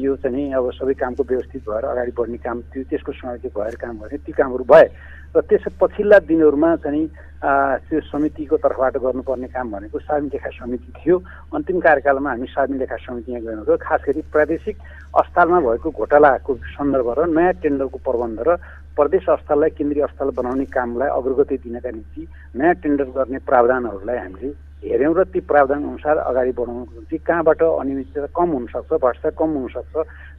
यो 0.01 0.17
चाहिँ 0.17 0.53
अब 0.57 0.71
सबै 0.81 0.95
कामको 0.97 1.23
व्यवस्थित 1.29 1.63
भएर 1.69 1.85
अगाडि 1.85 2.13
बढ्ने 2.17 2.39
काम 2.41 2.57
त्यो 2.73 2.83
त्यसको 2.89 3.13
संयोजक 3.13 3.53
भएर 3.53 3.75
काम 3.77 3.95
गरेँ 4.01 4.25
ती 4.25 4.33
कामहरू 4.33 4.65
भए 4.65 4.89
र 5.35 5.41
त्यस 5.43 5.65
पछिल्ला 5.81 6.19
दिनहरूमा 6.31 6.71
चाहिँ 6.79 7.07
त्यो 7.45 8.01
समितिको 8.07 8.57
तर्फबाट 8.57 8.97
गर्नुपर्ने 9.05 9.49
काम 9.51 9.67
भनेको 9.71 9.99
सार्वजनिक 9.99 10.33
लेखा 10.33 10.51
समिति 10.55 10.91
थियो। 10.97 11.17
अन्तिम 11.53 11.79
कार्यकालमा 11.81 12.31
हामी 12.31 12.47
सार्वजनिक 12.47 12.81
लेखा 12.81 12.97
समिति 13.03 13.33
यहाँ 13.33 13.43
गएको 13.45 13.77
खास 13.77 14.01
गरी 14.07 14.23
प्रादेशिक 14.33 14.77
अस्पतालमा 15.13 15.59
भएको 15.61 15.91
घोटालाको 15.91 16.55
सन्दर्भ 16.73 17.09
र 17.19 17.27
नयाँ 17.29 17.53
टेन्डरको 17.61 17.99
प्रबन्ध 18.01 18.39
र 18.47 18.57
प्रदेश 18.97 19.29
अस्पताललाई 19.29 19.71
केन्द्रीय 19.77 20.03
अस्पताल 20.07 20.31
बनाउने 20.39 20.65
कामलाई 20.71 21.09
अग्रगति 21.11 21.57
दिनका 21.67 21.91
निम्ति 21.91 22.23
नयाँ 22.55 22.75
टेन्डर 22.81 23.07
गर्ने 23.13 23.39
प्रावधानहरूलाई 23.43 24.19
हामीले 24.19 24.49
हेऱ्यौँ 24.85 25.15
र 25.15 25.25
ती 25.27 25.41
प्रावधान 25.43 25.83
अनुसार 25.85 26.17
अगाडि 26.23 26.53
बढाउनुको 26.55 26.93
निम्ति 26.95 27.17
कहाँबाट 27.19 27.63
अनियमितता 27.63 28.29
कम 28.33 28.49
हुनसक्छ 28.55 28.93
भ्रष्टाचार 28.95 29.33
कम 29.35 29.51
हुनसक्छ 29.59 29.95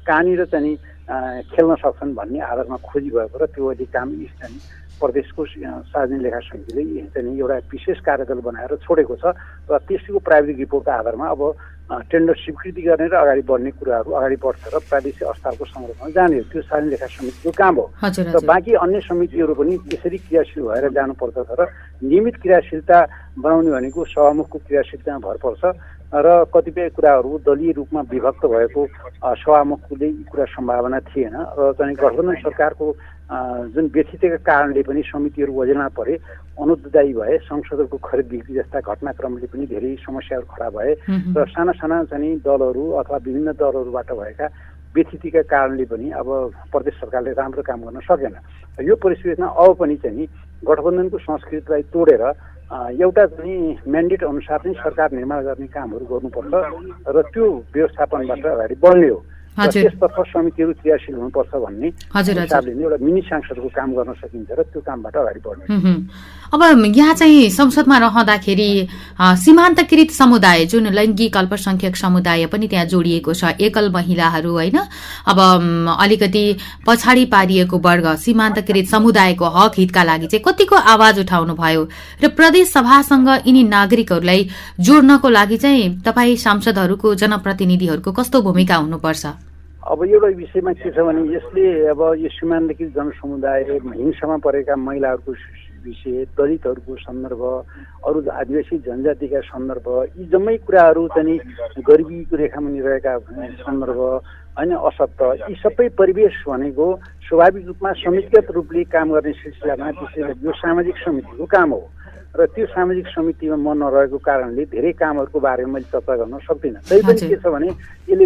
कहाँनिर 0.08 0.46
चाहिँ 0.48 0.76
खेल्न 1.52 1.76
सक्छन् 1.84 2.16
भन्ने 2.16 2.40
आधारमा 2.42 2.78
खोजी 2.82 3.10
भएको 3.12 3.38
र 3.38 3.46
त्यो 3.52 3.66
अहिले 3.66 3.86
काम 3.92 4.10
चाहिँ 4.16 4.60
प्रदेशको 4.96 5.46
सार्वजनिक 5.46 6.22
लेखा 6.22 6.40
समितिले 6.42 6.84
चाहिँ 7.08 7.38
एउटा 7.38 7.58
विशेष 7.72 8.00
कार्यदल 8.02 8.40
बनाएर 8.42 8.76
छोडेको 8.80 9.16
छ 9.16 9.26
र 9.66 9.78
त्यसको 9.82 10.20
प्राविधिक 10.22 10.58
रिपोर्टको 10.60 10.92
आधारमा 10.92 11.28
अब 11.28 11.42
टेन्डर 11.86 12.34
स्वीकृति 12.36 12.82
गर्ने 12.82 13.08
र 13.08 13.16
अगाडि 13.16 13.42
बढ्ने 13.46 13.72
कुराहरू 13.74 14.12
अगाडि 14.12 14.36
बढ्छ 14.42 14.64
र 14.74 14.80
प्रादेशिक 14.84 15.28
अस्पतालको 15.28 15.66
संरक्षण 15.66 16.12
जाने 16.12 16.40
त्यो 16.50 16.62
सार्वजनिक 16.64 16.92
लेखा 16.92 17.08
समितिको 17.08 17.52
काम 17.54 17.76
हो 17.76 17.86
र 18.02 18.40
बाँकी 18.44 18.74
अन्य 18.76 19.00
समितिहरू 19.06 19.54
पनि 19.54 19.78
त्यसरी 19.86 20.18
क्रियाशील 20.20 20.64
भएर 20.66 20.90
जानुपर्दछ 20.92 21.50
र 21.54 21.62
नियमित 22.02 22.36
क्रियाशीलता 22.38 23.02
बनाउने 23.38 23.72
भनेको 23.72 24.06
सभामुखको 24.06 24.58
क्रियाशीलतामा 24.60 25.20
भर 25.22 25.38
पर्छ 25.38 25.74
र 26.14 26.44
कतिपय 26.48 26.90
कुराहरू 26.92 27.38
दलीय 27.42 27.72
रूपमा 27.74 28.02
विभक्त 28.08 28.46
भएको 28.46 28.86
सभामुखले 29.36 30.08
यी 30.08 30.24
कुरा 30.24 30.46
सम्भावना 30.48 31.00
थिएन 31.06 31.36
र 31.52 31.72
चाहिँ 31.74 31.96
गठबन्धन 31.96 32.36
सरकारको 32.42 32.88
जुन 33.74 33.86
व्यथितका 33.90 34.38
कारणले 34.40 34.82
पनि 34.84 35.02
समितिहरू 35.04 35.54
वजेलमा 35.54 35.88
परे 35.92 36.16
अनुदायी 36.58 37.14
भए 37.14 37.38
संसदको 37.42 37.98
खरिद 38.00 38.28
बिक्री 38.28 38.56
जस्ता 38.56 38.80
घटनाक्रमले 38.82 39.48
पनि 39.48 39.66
धेरै 39.66 39.96
समस्याहरू 40.00 40.46
खडा 40.48 40.70
भए 40.72 40.94
र 41.34 41.46
साना 41.50 41.72
साना 41.74 42.04
चाहिँ 42.06 42.38
दलहरू 42.40 42.84
अथवा 42.96 43.18
विभिन्न 43.20 43.52
दलहरूबाट 43.54 44.12
भएका 44.14 44.48
व्यथितिका 44.96 45.42
कारणले 45.52 45.86
पनि 45.92 46.10
अब 46.16 46.28
प्रदेश 46.72 46.94
सरकारले 47.02 47.32
राम्रो 47.36 47.62
काम 47.68 47.80
गर्न 47.84 48.00
सकेन। 48.08 48.36
यो 48.80 48.96
परिस्थितिमा 48.96 49.48
अब 49.48 49.76
पनि 49.80 49.96
चाहिँ 50.04 50.26
गठबन्धनको 50.64 51.18
संस्कृतिलाई 51.20 51.82
तोडेर 51.92 52.24
एउटा 53.04 53.26
चाहिँ 53.36 53.60
म्यान्डेट 53.88 54.24
अनुसार 54.24 54.58
चाहिँ 54.64 54.76
सरकार 54.80 55.12
निर्माण 55.12 55.44
गर्ने 55.46 55.68
कामहरू 55.68 56.06
गर्नुपर्छ 56.06 56.54
र 57.12 57.22
त्यो 57.34 57.46
व्यवस्थापनबाट 57.76 58.46
अगाडि 58.46 58.76
बढ्ने 58.82 59.10
हो। 59.10 59.20
त्यसतर्फ 59.56 60.18
समितिहरू 60.36 60.72
क्रियाशील 60.84 61.16
हुनुपर्छ 61.16 61.52
भन्ने। 61.56 61.88
हिसाबले 61.88 62.74
नै 62.76 62.84
एउटा 62.84 62.98
मिनी 63.06 63.22
सांसदको 63.24 63.68
काम 63.72 63.90
गर्न 63.96 64.12
सकिन्छ 64.20 64.50
र 64.52 64.62
त्यो 64.68 64.82
कामबाट 64.84 65.16
अगाडि 65.16 65.40
बढ्ने। 65.46 65.66
अब 66.54 66.62
यहाँ 66.96 67.14
चाहिँ 67.16 67.50
संसदमा 67.50 67.98
रहँदाखेरि 67.98 68.70
सीमान्तकृत 69.44 70.12
समुदाय 70.12 70.66
जुन 70.72 70.88
लैङ्गिक 70.92 71.38
अल्पसङ्ख्यक 71.38 71.96
समुदाय 71.96 72.46
पनि 72.52 72.68
त्यहाँ 72.68 72.86
जोडिएको 72.86 73.34
छ 73.34 73.56
एकल 73.60 73.90
महिलाहरू 73.96 74.52
होइन? 74.52 74.78
अब 75.32 75.40
अलिकति 76.04 76.46
पछाडि 76.88 77.26
पारिएको 77.32 77.78
वर्ग 77.80 78.08
सीमान्तकृत 78.26 78.86
समुदायको 78.92 79.46
हक 79.56 79.72
हितका 79.78 80.04
लागि 80.04 80.28
चाहिँ 80.28 80.44
कतिको 80.44 80.76
आवाज 80.76 81.20
उठाउनु 81.20 81.54
भयो 81.56 81.88
र 82.24 82.28
प्रदेश 82.36 82.68
सभासँग 82.72 83.30
यिनी 83.48 83.64
नागरिकहरूलाई 83.72 84.50
जोड्नको 84.80 85.30
लागि 85.30 85.58
चाहिँ 85.58 85.90
तपाईँ 86.04 86.36
सांसदहरूको 86.38 87.16
जनप्रतिनिधिहरूको 87.16 88.12
कस्तो 88.12 88.42
भूमिका 88.42 88.76
हुनुपर्छ? 88.76 89.26
अब 89.86 90.04
एउटा 90.04 90.28
विषयमा 90.34 90.72
के 90.74 90.90
छ 90.90 90.98
भने 90.98 91.22
यसले 91.30 91.94
अब 91.94 92.02
यो 92.18 92.30
सीमान्तकृत 92.34 92.90
जनसमुदाय 92.98 93.62
हिंसामा 93.70 94.38
परेका 94.42 94.76
महिलाहरूको 94.82 95.32
विषय 95.86 96.26
दलितहरूको 96.34 96.96
सन्दर्भ 97.06 97.42
अरू 98.10 98.20
आदिवासी 98.34 98.78
जनजातिका 98.82 99.40
सन्दर्भ 99.46 99.86
यी 100.18 100.26
जम्मै 100.34 100.58
कुराहरू 100.66 101.08
चाहिँ 101.14 101.38
गरिबीको 101.86 102.36
रेखामुनि 102.36 102.82
रहेका 102.82 103.14
सन्दर्भ 103.62 104.00
होइन 104.58 104.72
असत्य 104.74 105.30
यी 105.46 105.56
सबै 105.62 105.88
परिवेश 105.94 106.34
भनेको 106.50 106.88
स्वाभाविक 107.30 107.66
रूपमा 107.68 107.92
समितिगत 108.02 108.52
रूपले 108.58 108.84
काम 108.90 109.14
गर्ने 109.14 109.34
सिलसिलामा 109.38 109.92
त्यसैले 110.02 110.34
यो 110.42 110.52
सामाजिक 110.66 110.98
समितिको 111.06 111.46
काम 111.46 111.70
हो। 111.78 111.84
र 112.36 112.46
त्यो 112.52 112.66
सामाजिक 112.76 113.08
समितिमा 113.16 113.56
म 113.56 113.68
नरहेको 113.80 114.18
कारणले 114.20 114.64
धेरै 114.68 114.92
कामहरूको 115.00 115.40
बारेमा 115.40 115.72
मैले 115.72 115.88
चर्चा 115.88 116.14
गर्न 116.20 116.36
सक्दिनँ। 116.44 116.84
पनि 116.84 117.22
के 117.32 117.36
छ 117.40 117.48
भने 117.48 117.70
यसले 118.12 118.26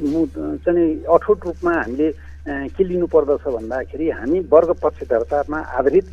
चाहिँ 0.66 1.06
अठोट 1.06 1.40
रूपमा 1.46 1.74
हामीले 1.78 2.08
के 2.74 2.84
लिनु 2.90 3.06
पर्दछ 3.06 3.46
भन्दाखेरि 3.46 4.06
हामी 4.10 4.40
वर्ग 4.50 4.70
पक्षधरतामा 4.82 5.60
आधारित 5.78 6.06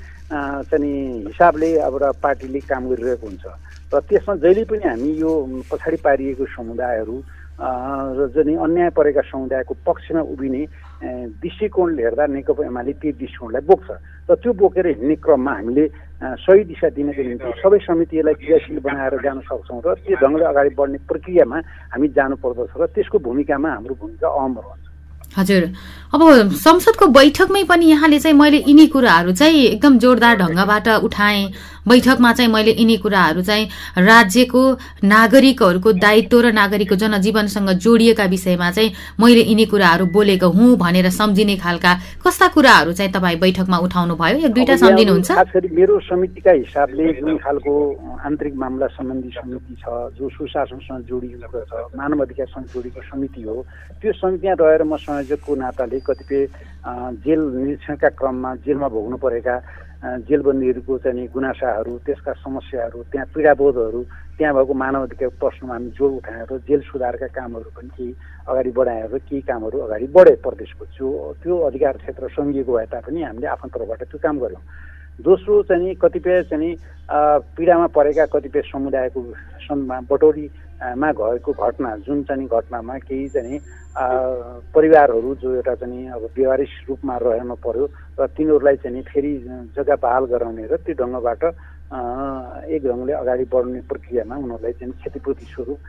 चाहिँ 0.69 0.93
हिसाबले 1.33 1.71
अब 1.89 1.95
र 1.97 2.05
पार्टीले 2.21 2.61
काम 2.69 2.83
गरिरहेको 2.93 3.27
हुन्छ। 3.27 3.45
र 3.89 3.95
त्यसमा 4.05 4.35
जहिले 4.45 4.65
पनि 4.69 4.85
हामी 4.85 5.11
यो 5.17 5.33
पछाडि 5.71 5.99
पारिएको 6.05 6.45
समुदायहरू 6.53 7.17
र 7.57 8.21
चाहिँ 8.35 8.57
अन्याय 8.61 8.91
परेका 8.93 9.23
समुदायको 9.33 9.73
पक्षमा 9.89 10.21
उभिने 10.21 10.63
दृष्टिकोणले 11.03 12.03
हेर्दा 12.03 12.27
नेकपा 12.27 12.65
एमाले 12.67 12.93
त्यो 13.01 13.13
दृष्टिकोणलाई 13.21 13.63
बोक्छ। 13.69 13.89
र 14.29 14.35
त्यो 14.43 14.53
बोकेर 14.59 14.87
हिँड्ने 14.87 15.15
क्रममा 15.23 15.53
हामीले 15.53 15.85
सही 16.41 16.63
दिशा 16.73 16.89
दिनको 16.97 17.23
निम्ति 17.23 17.51
सबै 17.63 17.79
समितिहरूलाई 17.85 18.35
क्रियाशील 18.41 18.79
बनाएर 18.81 19.15
जान 19.23 19.39
सक्छौँ 19.45 19.81
र 19.85 19.95
त्यो 20.03 20.17
ढङ्गले 20.23 20.45
अगाडि 20.51 20.71
बढ्ने 20.79 20.99
प्रक्रियामा 21.05 21.59
हामी 21.93 22.09
जानुपर्दछ 22.17 22.73
र 22.81 22.87
त्यसको 22.97 23.17
भूमिकामा 23.23 23.69
हाम्रो 23.77 23.95
भूमिका 24.01 24.29
अहम 24.29 24.55
रहन्छ। 24.57 24.86
हजुर। 25.37 25.63
अब 26.15 26.53
संसदको 26.57 27.07
बैठकमै 27.13 27.63
पनि 27.69 27.87
यहाँले 27.87 28.19
चाहिँ 28.19 28.37
मैले 28.37 28.59
यिनी 28.67 28.87
कुराहरू 28.89 29.33
चाहिँ 29.33 29.65
एकदम 29.67 29.99
जोरदार 29.99 30.37
ढङ्गबाट 30.37 30.89
उठाएँ। 31.05 31.53
बैठकमा 31.89 32.33
चाहिँ 32.33 32.51
मैले 32.51 32.73
यिनी 32.73 32.97
कुराहरू 32.99 33.43
चाहिँ 33.43 33.69
राज्यको 33.99 34.63
नागरिकहरूको 35.05 35.93
दायित्व 35.93 36.41
र 36.41 36.53
नागरिकको 36.53 36.97
जनजीवनसँग 36.97 37.71
जोडिएका 37.85 38.25
विषयमा 38.25 38.71
चाहिँ 38.71 38.91
मैले 39.21 39.43
यिनी 39.51 39.65
कुराहरू 39.67 40.07
बोलेको 40.11 40.49
हुँ 40.51 40.77
भनेर 40.79 41.11
सम्झिने 41.11 41.57
खालका 41.57 41.93
कस्ता 42.25 42.49
कुराहरू 42.55 42.93
चाहिँ 42.93 43.13
तपाईँ 43.13 43.39
बैठकमा 43.39 43.79
उठाउनु 43.87 44.15
भयो 44.17 44.39
एक 44.47 44.53
दुईवटा 44.55 44.77
सम्झिनुहुन्छ? 44.77 45.31
खास 45.31 45.51
गरी 45.55 45.69
मेरो 45.75 46.01
समितिका 46.11 46.51
हिसाबले 46.51 47.13
जुन 47.21 47.37
खालको 47.39 47.73
आन्तरिक 48.27 48.55
मामला 48.57 48.87
सम्बन्धी 48.97 49.31
समिति 49.37 49.75
छ 49.79 49.85
जो 50.19 50.29
सुशासनसँग 50.33 51.05
जोडिएको 51.07 51.61
छ 51.71 51.87
मानव 51.95 52.23
अधिकारसँग 52.25 52.67
जोडिएको 52.75 53.01
समिति 53.11 53.43
हो 53.43 53.55
त्यो 54.03 54.13
समितिमा 54.23 54.55
रहेर 54.59 54.83
म 54.83 54.97
संयोजकको 55.27 55.55
नाताले 55.55 55.99
कतिपय 56.01 56.47
जेल 57.19 57.41
निरीक्षणका 57.57 58.09
क्रममा 58.15 58.55
जेलमा 58.63 58.89
भोग्नु 58.89 59.17
परेका 59.19 59.55
जेलबन्दीहरूको 60.23 60.99
चाहिँ 61.03 61.27
गुनासाहरू 61.35 61.99
त्यसका 62.07 62.33
समस्याहरू 62.39 63.03
त्यहाँ 63.11 63.27
पीडाबोधहरू 63.35 64.03
त्यहाँ 64.39 64.55
भएको 64.55 64.75
मानव 64.75 65.03
अधिकार 65.03 65.29
प्रश्नमा 65.41 65.75
हामी 65.75 65.91
जोड 65.99 66.13
उठाएर 66.23 66.51
जेल 66.69 66.81
सुधारका 66.87 67.27
कामहरू 67.35 67.71
पनि 67.75 67.91
केही 67.97 68.15
अगाडि 68.47 68.71
बढाएर 68.71 69.17
केही 69.19 69.41
कामहरू 69.43 69.79
अगाडि 69.87 70.07
बढे 70.15 70.35
प्रदेशको। 70.47 70.85
जो 70.95 71.07
त्यो 71.43 71.55
अधिकार 71.67 71.97
क्षेत्र 71.97 72.29
सङ्घिएको 72.31 72.73
भए 72.73 72.87
तापनि 72.87 73.23
हामीले 73.23 73.47
आफ्नो 73.51 73.69
तर्फबाट 73.75 74.03
त्यो 74.07 74.19
काम 74.23 74.39
गऱ्यौँ। 74.39 74.63
दोस्रो 75.19 75.63
चाहिँ 75.67 75.95
कतिपय 75.97 76.43
चाहिँ 76.51 76.75
पीडामा 77.57 77.87
परेका 77.97 78.25
कतिपय 78.31 78.63
समुदायको 78.71 79.21
बटोरीमा 80.77 81.13
गएको 81.13 81.53
घटना 81.55 81.97
जुन 82.07 82.23
चाहिँ 82.25 82.47
घटनामा 82.47 82.99
केही 82.99 83.29
चाहिँ 83.29 83.61
परिवारहरू 83.97 85.35
जो 85.37 85.55
एउटा 85.55 85.75
चाहिँ 85.75 86.09
अब 86.11 86.29
व्यवहारिक 86.37 86.69
रूपमा 86.89 87.17
रहन 87.17 87.55
पर्यो 87.57 87.87
र 88.19 88.27
तिनीहरूलाई 88.29 88.77
चाहिँ 88.77 89.03
फेरि 89.03 89.33
जग्गा 89.73 89.97
बहाल 89.97 90.25
गराउने 90.27 90.67
र 90.67 90.77
त्यो 90.77 90.95
ढङ्गबाट 90.95 91.45
एक 92.67 92.83
ढङ्गले 92.85 93.13
अगाडि 93.15 93.45
बढ्ने 93.49 93.81
प्रक्रियामा 93.89 94.37
उनीहरूलाई 94.37 94.73
चाहिँ 94.75 94.93
क्षतिपूर्ति 94.93 95.47
स्वरूप 95.49 95.81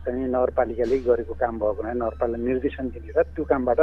चाहिँ 0.00 0.26
नगरपालिकाले 0.26 0.98
गरेको 1.04 1.34
काम 1.34 1.54
भएको 1.58 1.76
हुनाले 1.76 1.98
नगरपालिका 1.98 2.40
निर्देशन 2.40 2.88
दिने 2.96 3.12
र 3.12 3.22
त्यो 3.28 3.44
कामबाट 3.44 3.80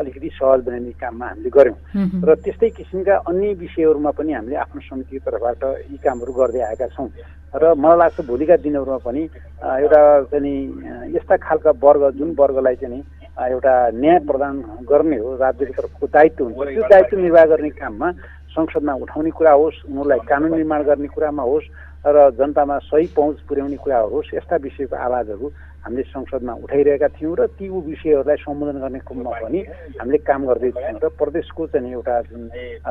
अलिकति 0.00 0.28
सहज 0.32 0.60
बनाउने 0.64 0.92
काममा 0.96 1.26
हामीले 1.28 1.50
गऱ्यौँ। 1.50 1.78
र 2.24 2.34
त्यस्तै 2.40 2.70
किसिमका 2.78 3.14
अन्य 3.26 3.52
विषयहरूमा 3.58 4.10
पनि 4.16 4.32
हामीले 4.32 4.56
आफ्नो 4.64 4.80
समितिको 4.80 5.24
तर्फबाट 5.24 5.62
यी 5.90 5.96
कामहरू 5.98 6.32
गर्दै 6.32 6.60
आएका 6.72 6.86
छौँ। 6.92 7.08
र 7.54 7.74
मलाई 7.76 7.98
लाग्छ 8.00 8.20
भोलिका 8.26 8.56
दिनहरूमा 8.58 8.98
पनि 9.00 9.22
एउटा 9.22 10.00
चाहिँ 10.26 11.14
यस्ता 11.14 11.36
खालका 11.38 11.70
वर्ग 11.78 12.02
जुन 12.18 12.34
वर्गलाई 12.34 12.74
चाहिँ 12.76 12.98
एउटा 13.46 13.74
न्याय 13.94 14.18
प्रदान 14.26 14.54
गर्ने 14.82 15.16
हो 15.18 15.34
राज्यको 15.36 15.72
तर्फको 15.72 16.06
दायित्व 16.08 16.44
हुन्छ 16.46 16.58
त्यो 16.68 16.88
दायित्व 16.88 17.16
निर्वाह 17.16 17.44
गर्ने 17.46 17.70
काममा 17.72 18.10
संसदमा 18.56 18.92
उठाउने 19.00 19.30
कुरा 19.32 19.52
होस् 19.52 19.78
उनीहरूलाई 19.86 20.20
कानुन 20.26 20.50
निर्माण 20.52 20.82
गर्ने 20.84 21.08
कुरामा 21.08 21.42
होस् 21.44 21.66
र 22.06 22.30
जनतामा 22.36 22.78
सही 22.84 23.06
पहुँच 23.16 23.36
पुर्याउने 23.48 23.76
कुरा 23.80 23.98
होस् 24.12 24.34
यस्ता 24.34 24.56
विषयको 24.60 24.96
आवाजहरू 24.96 25.46
हामीले 25.84 26.02
संसदमा 26.04 26.52
उठाइरहेका 26.64 27.08
थियौँ 27.16 27.36
र 27.36 27.46
ती 27.56 27.68
विषयहरूलाई 27.68 28.36
सम्बोधन 28.44 28.76
गर्ने 28.80 28.98
क्रममा 29.08 29.32
पनि 29.40 29.60
हामीले 29.96 30.18
काम 30.20 30.40
गर्दै 30.44 30.70
थियौँ 30.76 31.00
र 31.00 31.08
प्रदेशको 31.16 31.66
चाहिँ 31.72 31.92
एउटा 31.92 32.20
जुन 32.28 32.42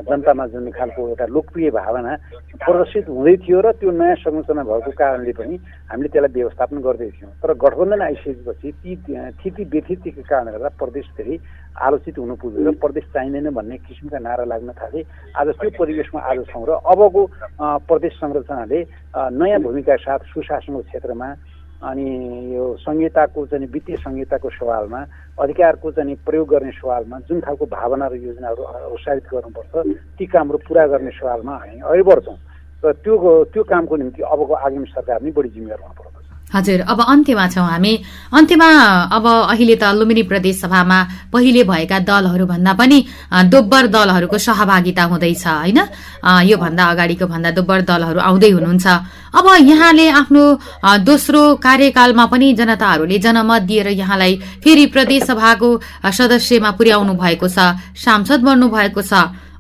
जनतामा 0.10 0.46
जुन 0.54 0.70
खालको 0.74 1.08
एउटा 1.10 1.26
लोकप्रिय 1.30 1.70
भावना 1.78 2.14
प्रदर्शित 2.58 3.10
हुँदै 3.10 3.36
थियो 3.46 3.60
र 3.62 3.72
त्यो 3.78 3.92
नयाँ 3.92 4.18
संरचना 4.26 4.64
भएको 4.66 4.92
कारणले 4.98 5.34
पनि 5.38 5.56
हामीले 5.90 6.10
त्यसलाई 6.10 6.34
व्यवस्थापन 6.34 6.78
गर्दै 6.82 7.10
थियौँ। 7.14 7.32
तर 7.38 7.54
गठबन्धन 7.54 8.02
आइसकेपछि 8.02 8.72
ती 8.82 8.92
थिति 9.42 9.64
व्यथितिको 9.74 10.22
कारणले 10.26 10.52
गर्दा 10.58 10.70
प्रदेश 10.82 11.06
धेरै 11.18 11.38
आलोचित 11.78 12.18
हुनु 12.18 12.36
पुग्यो 12.42 12.62
र 12.62 12.72
प्रदेश 12.78 13.06
चाहिँदैन 13.14 13.50
भन्ने 13.58 13.78
किसिमका 13.86 14.20
नारा 14.22 14.46
लाग्न 14.54 14.70
थाले। 14.78 15.02
आज 15.34 15.48
त्यो 15.62 15.70
परिवेशमा 15.82 16.20
आज 16.22 16.46
छौँ 16.50 16.66
र 16.70 16.78
अबको 16.78 17.22
प्रदेश 17.90 18.14
संरचनाले 18.22 18.80
नयाँ 19.14 19.60
भूमिका 19.62 19.96
साथ 19.96 20.20
सुशासनको 20.32 20.82
क्षेत्रमा 20.82 21.30
अनि 21.82 22.08
यो 22.56 22.66
संहिताको 22.80 23.46
चाहिँ 23.46 23.68
वित्तीय 23.68 23.98
संहिताको 23.98 24.50
सवालमा 24.50 25.02
अधिकारको 25.38 25.92
चाहिँ 25.92 26.16
प्रयोग 26.26 26.48
गर्ने 26.50 26.72
सवालमा 26.72 27.20
जुन 27.28 27.40
खालको 27.44 27.66
भावना 27.68 28.08
र 28.08 28.16
योजनाहरू 28.24 28.64
उत्साहित 28.94 29.26
गर्नुपर्छ 29.34 29.74
ती 30.18 30.26
कामहरू 30.26 30.58
पुरा 30.64 30.88
गर्ने 30.88 31.12
सवालमा 31.20 31.54
हामी 31.56 31.80
अघि 31.84 32.04
बढ्छौँ 32.04 32.38
र 32.84 32.92
त्यो 33.04 33.16
त्यो 33.52 33.64
कामको 33.64 33.96
निम्ति 33.96 34.22
अबको 34.24 34.54
आगामी 34.56 34.88
सरकार 34.96 35.22
नै 35.24 35.32
बढी 35.32 35.50
जिम्मेवार 35.50 35.80
हुनुपर्छ। 35.82 36.13
हजुर 36.54 36.80
अब 36.86 37.00
अन्त्यमा 37.02 37.46
छौँ 37.50 37.68
हामी। 37.68 37.94
अन्त्यमा 38.32 38.70
अब 39.10 39.26
अहिले 39.52 39.76
त 39.76 39.84
लुम्बिनी 39.98 40.24
प्रदेश 40.30 40.56
सभामा 40.62 41.00
पहिले 41.34 41.64
भएका 41.66 42.00
दलहरू 42.06 42.46
भन्दा 42.46 42.74
पनि 42.78 42.98
दोब्बर 43.50 43.84
दलहरूको 43.90 44.38
सहभागिता 44.38 45.04
हुँदैछ 45.10 45.46
होइन? 45.48 45.80
योभन्दा 46.46 46.84
अगाडिको 46.94 47.26
भन्दा 47.28 47.50
दोब्बर 47.58 47.80
दलहरू 47.90 48.20
आउँदै 48.22 48.50
हुनुहुन्छ। 48.54 48.88
अब 49.34 49.46
यहाँले 49.66 50.06
आफ्नो 50.22 50.44
दोस्रो 51.02 51.42
कार्यकालमा 51.58 52.26
पनि 52.30 52.48
जनताहरूले 52.54 53.18
जनमत 53.18 53.62
दिएर 53.66 53.88
यहाँलाई 53.98 54.34
फेरि 54.64 54.86
प्रदेश 54.94 55.24
सभाको 55.26 55.70
सदस्यमा 56.06 56.72
पुर्याउनु 56.78 57.14
भएको 57.18 57.48
छ 57.50 57.58
सांसद 57.98 58.40
बन्नु 58.46 58.68
भएको 58.70 59.02
छ। 59.02 59.14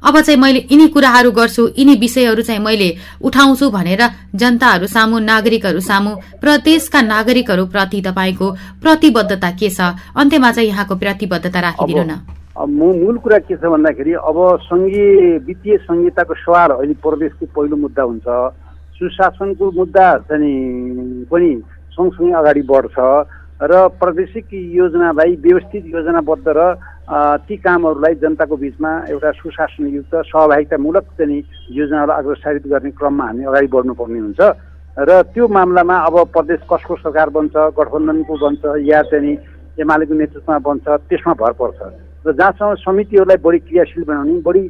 अब 0.03 0.19
चाहिँ 0.19 0.39
मैले 0.39 0.59
यिनी 0.71 0.87
कुराहरू 0.93 1.31
गर्छु 1.31 1.63
यिनी 1.79 1.95
विषयहरू 1.95 2.41
चाहिँ 2.43 2.61
मैले 2.61 2.89
उठाउँछु 3.23 3.69
भनेर 3.71 4.01
जनताहरू 4.35 4.87
सामु 4.87 5.19
नागरिकहरू 5.19 5.79
सामु 5.79 6.11
प्रदेशका 6.41 7.01
नागरिकहरू 7.01 7.65
प्रति 7.65 8.01
तपाईँको 8.07 8.51
प्रतिबद्धता 8.83 9.51
के 9.59 9.69
छ? 9.69 9.79
अन्त्यमा 10.15 10.51
चाहिँ 10.51 10.69
यहाँको 10.69 10.95
प्रतिबद्धता 10.95 11.59
राखिदिनु 11.59 12.03
न। 12.03 12.13
मूल 12.53 13.17
कुरा 13.23 13.37
के 13.47 13.55
छ 13.55 13.65
भन्दाखेरि 13.65 14.13
अब 14.13 14.37
सङ्घीय 14.67 15.37
वित्तीय 15.47 15.77
संहिताको 15.87 16.33
सवाल 16.35 16.69
अहिले 16.71 16.93
प्रदेशको 16.99 17.45
पहिलो 17.55 17.75
मुद्दा 17.75 18.03
हुन्छ। 18.03 18.27
सुशासनको 18.99 19.71
मुद्दा 19.71 20.07
चाहिँ 20.29 21.25
पनि 21.31 21.49
सँगसँगै 21.95 22.31
अगाडि 22.39 22.61
बढ्छ। 22.61 22.97
र 23.61 23.87
प्रादेशिक 24.01 24.47
योजनालाई 24.53 25.35
व्यवस्थित 25.45 25.83
योजनाबद्ध 25.85 26.47
र 26.47 26.61
ती 27.45 27.55
कामहरूलाई 27.57 28.15
जनताको 28.15 28.55
बिचमा 28.57 28.91
एउटा 29.11 29.31
सुशासनयुक्त 29.37 30.13
सहभागितामूलक 30.25 31.05
चाहिँ 31.19 31.39
योजनाहरू 31.71 32.11
अग्रसारित 32.11 32.67
गर्ने 32.67 32.91
क्रममा 32.97 33.25
हामी 33.25 33.43
अगाडि 33.43 33.67
बढ्नुपर्ने 33.67 34.19
हुन्छ। 34.19 34.41
र 34.97 35.21
त्यो 35.33 35.47
मामलामा 35.47 35.97
अब 36.07 36.15
प्रदेश 36.33 36.59
कसको 36.71 36.95
सरकार 37.03 37.29
बन्छ 37.29 37.55
गठबन्धनको 37.77 38.33
बन्छ 38.41 38.61
या 38.89 39.01
चाहिँ 39.11 39.37
एमालेको 39.77 40.13
नेतृत्वमा 40.13 40.57
बन्छ 40.59 40.85
त्यसमा 41.09 41.33
भर 41.33 41.51
पर्छ। 41.61 41.79
र 42.25 42.31
जहाँसम्म 42.33 42.73
समितिहरूलाई 42.81 43.37
बढी 43.43 43.59
क्रियाशील 43.67 44.03
बनाउने 44.07 44.39
बढी 44.47 44.63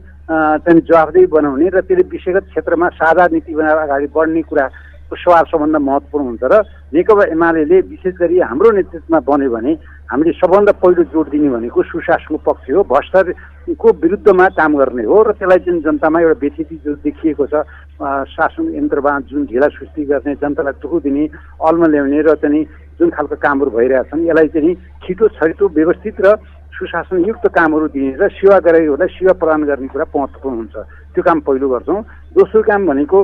चाहिँ 0.64 0.82
जवाफदेही 0.90 1.26
बनाउने 1.28 1.68
र 1.70 1.82
त्यसले 1.82 2.04
विषयगत 2.10 2.44
क्षेत्रमा 2.50 2.88
साझा 2.98 3.26
नीति 3.32 3.54
बनाएर 3.54 3.78
अगाडि 3.78 4.08
बढ्ने 4.16 4.42
कुरा 4.42 4.66
सवाल 5.16 5.44
सबभन्दा 5.52 5.80
महत्त्वपूर्ण 5.80 6.26
हुन्छ 6.26 6.44
र 6.44 6.54
नेकपा 6.94 7.24
एमाले 7.32 7.80
विशेष 7.82 8.14
गरी 8.20 8.40
हाम्रो 8.40 8.70
नेतृत्वमा 8.72 9.20
बन्यो 9.30 9.50
भने 9.50 9.72
हामीले 10.12 10.32
सबभन्दा 10.38 10.72
पहिलो 10.82 11.04
जोड 11.14 11.30
दिने 11.30 11.50
भनेको 11.50 11.84
सुशासनको 11.84 12.38
पक्ष 12.44 12.70
हो। 12.72 12.84
भ्रष्टाचारको 12.86 13.88
विरुद्धमा 14.04 14.48
काम 14.58 14.72
गर्ने 14.78 15.04
हो 15.04 15.18
र 15.24 15.32
त्यसलाई 15.38 15.60
जुन 15.66 15.80
जनतामा 15.82 16.20
एउटा 16.22 16.40
व्यथिति 16.42 16.76
जो 16.86 16.92
देखिएको 17.02 17.46
छ 17.50 17.64
शासन 18.30 18.66
यन्त्रमा 18.76 19.12
जुन 19.30 19.46
ढिला 19.50 19.68
सृष्टि 19.74 20.04
गर्ने 20.06 20.34
जनतालाई 20.42 20.80
दुःख 20.82 20.94
दिने 21.04 21.24
अल्म 21.62 21.84
ल्याउने 21.92 22.22
र 22.22 22.36
चाहिँ 22.42 22.64
जुन 23.00 23.10
खालको 23.10 23.36
कामहरू 23.42 23.72
भइरहेछन् 23.74 24.28
यसलाई 24.28 24.48
चाहिँ 24.54 24.74
छिटो 25.02 25.28
छरिटो 25.38 25.66
व्यवस्थित 25.78 26.22
र 26.26 26.36
सुशासनयुक्त 26.74 27.46
कामहरू 27.54 27.88
दिने 27.94 28.12
र 28.18 28.30
सेवा 28.34 28.58
गराइहरूलाई 28.66 29.10
सेवा 29.18 29.34
प्रदान 29.38 29.64
गर्ने 29.64 29.88
कुरा 29.94 30.06
महत्त्वपूर्ण 30.10 30.56
हुन्छ। 30.58 30.76
त्यो 31.14 31.24
काम 31.24 31.40
पहिलो 31.46 31.70
गर्छौँ। 31.70 32.02
दोस्रो 32.34 32.62
काम 32.66 32.82
भनेको 32.88 33.18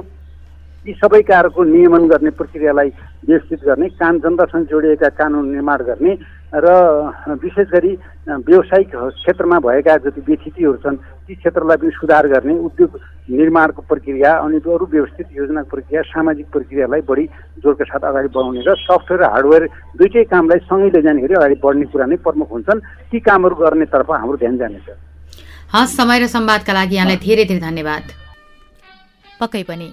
यी 0.90 0.94
सबै 0.98 1.22
कारको 1.30 1.64
नियमन 1.70 2.08
गर्ने 2.10 2.30
प्रक्रियालाई 2.34 2.90
व्यवस्थित 3.30 3.64
गर्ने 3.70 3.88
काम 4.02 4.18
जनतासँग 4.26 4.66
जोडिएका 4.74 5.10
कानुन 5.22 5.46
निर्माण 5.54 5.80
गर्ने 5.86 6.14
र 6.50 6.68
विशेष 7.38 7.68
गरी 7.70 7.92
व्यावसायिक 8.26 8.92
क्षेत्रमा 9.22 9.58
भएका 9.62 9.96
जति 10.02 10.22
व्यथितिहरू 10.28 10.78
छन् 10.82 10.98
ती 10.98 11.36
क्षेत्रलाई 11.36 11.78
पनि 11.78 11.92
सुधार 11.94 12.28
गर्ने 12.34 12.54
उद्योग 12.66 12.98
निर्माणको 13.30 13.82
प्रक्रिया 13.86 14.32
अनि 14.42 14.58
अरू 14.66 14.86
व्यवस्थित 14.90 15.28
योजनाको 15.38 15.70
प्रक्रिया 15.70 16.02
सामाजिक 16.10 16.48
प्रक्रियालाई 16.50 17.02
बढी 17.06 17.26
जोडका 17.62 17.86
साथ 17.86 18.04
अगाडि 18.10 18.30
बढाउने 18.34 18.66
र 18.66 18.76
सफ्टवेयर 18.82 19.30
हार्डवेयर 19.30 19.64
दुइटै 20.02 20.24
कामलाई 20.34 20.60
सँगै 20.66 20.90
लैजानेखेरि 20.98 21.34
अगाडि 21.38 21.56
बढ्ने 21.64 21.86
कुरा 21.94 22.06
नै 22.10 22.18
प्रमुख 22.26 22.50
हुन्छन्। 22.50 22.82
ती 23.14 23.20
कामहरू 23.30 23.56
गर्नेतर्फ 23.62 24.10
हाम्रो 24.10 24.38
ध्यान 24.42 24.58
जानेछ। 24.58 24.88
हस् 25.70 25.96
समय 26.02 26.18
र 26.20 26.26
संवादका 26.34 26.74
लागि 26.74 26.96
यहाँलाई 26.98 27.18
धेरै 27.22 27.46
धेरै 27.46 27.62
धन्यवाद। 27.62 28.06
पक्कै 29.42 29.64
पनि। 29.70 29.88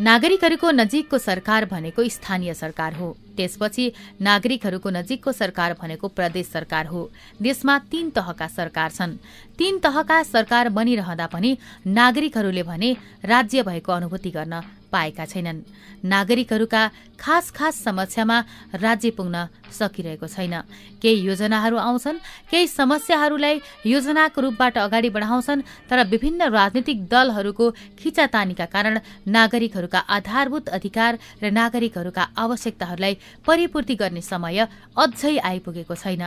नागरिकहरूको 0.00 0.70
नजिकको 0.70 1.18
सरकार 1.18 1.64
भनेको 1.64 2.08
स्थानीय 2.08 2.54
सरकार 2.54 2.94
हो। 2.94 3.16
त्यसपछि 3.36 3.92
नागरिकहरूको 4.20 4.90
नजिकको 4.90 5.32
सरकार 5.32 5.76
भनेको 5.80 6.08
प्रदेश 6.08 6.46
सरकार 6.46 6.86
हो। 6.86 7.10
देशमा 7.42 7.78
तीन 7.78 8.10
तहका 8.10 8.46
सरकार 8.46 8.90
छन्। 8.90 9.16
तीन 9.58 9.78
तहका 9.78 10.22
सरकार 10.22 10.68
बनिरहँदा 10.68 11.26
पनि 11.26 11.58
नागरिकहरूले 11.86 12.62
भने 12.62 12.96
राज्य 13.24 13.62
भएको 13.62 13.92
अनुभूति 13.92 14.30
गर्न 14.30 14.60
पाएका 14.92 15.24
छैनन्। 15.24 15.64
नागरिकहरूका 16.04 16.82
खास 17.18 17.50
खास 17.50 17.74
समस्यामा 17.84 18.38
राज्य 18.76 19.10
पुग्न 19.10 19.46
सकिरहेको 19.72 20.26
छैन। 20.26 20.54
केही 21.00 21.22
योजनाहरू 21.22 21.76
आउँछन् 21.78 22.18
केही 22.50 22.66
समस्याहरूलाई 22.68 23.60
योजनाको 23.86 24.40
रूपबाट 24.40 24.78
अगाडि 24.78 25.10
बढाउँछन् 25.10 25.64
तर 25.88 25.98
विभिन्न 26.06 26.50
राजनीतिक 26.50 27.06
दलहरूको 27.08 27.70
खिचातानीका 27.98 28.66
कारण 28.66 28.98
नागरिकहरूका 29.28 29.98
आधारभूत 29.98 30.68
अधिकार 30.68 31.18
र 31.42 31.50
नागरिकहरूका 31.50 32.22
आवश्यकताहरूलाई 32.36 33.14
परिपूर्ति 33.46 33.94
गर्ने 33.94 34.20
समय 34.22 34.66
अझै 34.96 35.36
आइपुगेको 35.38 35.94
छैन। 35.94 36.24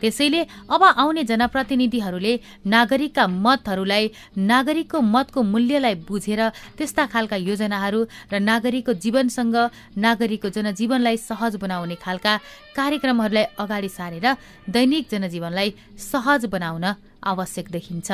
त्यसैले 0.00 0.40
अब 0.74 0.82
आउने 1.02 1.22
जनप्रतिनिधिहरूले 1.30 2.32
नागरिकका 2.74 3.24
मतहरूलाई 3.46 4.04
नागरिकको 4.52 4.98
मतको 5.14 5.40
मूल्यलाई 5.52 5.94
बुझेर 6.08 6.40
त्यस्ता 6.78 7.04
खालका 7.12 7.36
योजनाहरू 7.48 8.00
र 8.32 8.34
नागरिकको 8.50 8.92
जीवनसँग 9.04 9.56
नागरिकको 10.06 10.48
जनजीवनलाई 10.56 11.16
सहज 11.28 11.52
बनाउने 11.62 11.96
खालका 12.04 12.32
कार्यक्रमहरूलाई 12.76 13.46
अगाडि 13.62 13.90
सारेर 13.98 14.26
दैनिक 14.74 15.04
जनजीवनलाई 15.12 15.68
सहज 16.10 16.42
बनाउन 16.54 16.84
आवश्यक 17.22 17.66
देखिन्छ। 17.70 18.10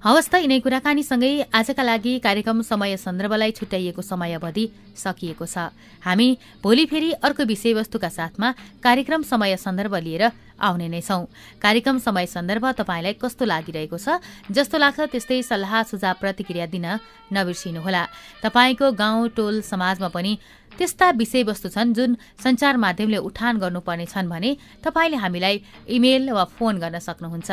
हवस् 0.00 0.30
त 0.32 0.34
यिनै 0.42 0.58
कुराकानीसँगै 0.64 1.52
आजका 1.52 1.82
लागि 1.82 2.12
कार्यक्रम 2.24 2.62
समय 2.62 2.96
सन्दर्भलाई 2.96 3.50
छुट्याइएको 3.52 4.02
समय 4.02 4.32
अवधि 4.34 4.64
सकिएको 4.96 5.46
छ। 5.46 5.70
हामी 6.02 6.28
भोलि 6.62 6.84
फेरि 6.86 7.10
अर्को 7.22 7.42
विषयवस्तुका 7.44 8.08
साथमा 8.08 8.48
कार्यक्रम 8.82 9.22
समय 9.22 9.56
सन्दर्भ 9.56 9.94
लिएर 9.96 10.24
आउने 10.58 10.88
नै 10.88 11.00
छौं। 11.00 11.26
कार्यक्रम 11.62 11.98
समय 11.98 12.26
सन्दर्भ 12.26 12.64
तपाईँलाई 12.78 13.14
कस्तो 13.22 13.44
लागिरहेको 13.44 13.98
छ 13.98 14.18
जस्तो 14.50 14.76
लाग्छ 14.78 15.00
त्यस्तै 15.12 15.42
सल्लाह 15.42 15.72
सुझाव 15.90 16.14
प्रतिक्रिया 16.18 16.66
दिन 16.66 16.86
नबिर्सिनुहोला। 17.32 18.02
तपाईँको 18.42 18.86
गाउँ 18.92 19.28
टोल 19.36 19.60
समाजमा 19.62 20.08
पनि 20.10 20.32
त्यस्ता 20.78 21.10
विषयवस्तु 21.20 21.68
छन् 21.68 21.94
जुन 21.94 22.16
सञ्चार 22.42 22.76
माध्यमले 22.76 23.18
उठान 23.28 23.58
गर्नुपर्ने 23.58 24.06
छन् 24.06 24.28
भने 24.28 24.50
तपाईँले 24.84 25.16
हामीलाई 25.16 25.56
इमेल 25.88 26.30
वा 26.30 26.44
फोन 26.56 26.78
गर्न 26.78 26.98
सक्नुहुन्छ। 26.98 27.50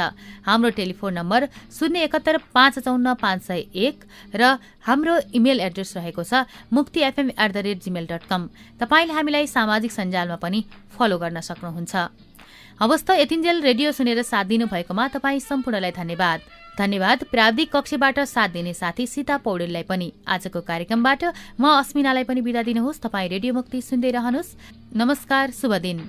हाम्रो 0.47 0.69
टेलिफोन 0.79 1.13
नम्बर 1.19 1.47
शून्य 1.69 2.03
एकहत्तर 2.07 2.37
पाँच 2.53 2.79
चौन्न 2.79 3.13
पाँच 3.19 3.39
सय 3.43 3.61
एक 3.75 3.95
र 4.35 4.57
हाम्रो 4.87 5.13
इमेल 5.35 5.59
एड्रेस 5.59 5.93
रहेको 5.97 6.23
छ 6.23 6.47
Mukti 6.73 6.99
FM 7.09 7.29
at 7.35 7.51
the 7.51 7.57
rate 7.67 7.83
Gmail 7.83 8.07
dot 8.07 8.23
com. 8.29 8.41
तपाईँले 8.79 9.13
हामीलाई 9.13 9.47
सामाजिक 9.47 9.91
सञ्जालमा 9.91 10.37
पनि 10.39 10.63
फलो 10.95 11.17
गर्न 11.17 11.39
सक्नुहुन्छ। 11.41 11.95
हवस् 12.79 13.05
त 13.05 13.09
यतिन्जेल 13.19 13.61
रेडियो 13.61 13.91
सुनेर 13.91 14.21
साथ 14.23 14.45
दिनुभएकोमा 14.47 15.07
तपाईँ 15.11 15.39
सम्पूर्णलाई 15.43 15.91
धन्यवाद। 15.91 16.39
धन्यवाद। 16.79 17.23
प्राविधिक 17.31 17.75
कक्षबाट 17.75 18.19
साथ 18.25 18.49
दिने 18.49 18.73
साथी 18.73 19.07
सीता 19.07 19.37
पौडेललाई 19.37 19.83
पनि 19.83 20.07
आजको 20.27 20.61
कार्यक्रमबाट 20.63 21.23
म 21.59 21.63
अस्मिनालाई 21.75 22.23
पनि 22.23 22.41
बिदा 22.41 22.63
दिनुहोस्। 22.63 23.03
तपाईँ 23.03 23.29
रेडियो 23.29 23.53
मुक्ति 23.53 23.81
सुन्दै 23.83 24.11
रहनुहोस्। 24.11 24.55
नमस्कार 24.95 25.51
शुभ 25.51 25.73
दिन। 25.83 25.99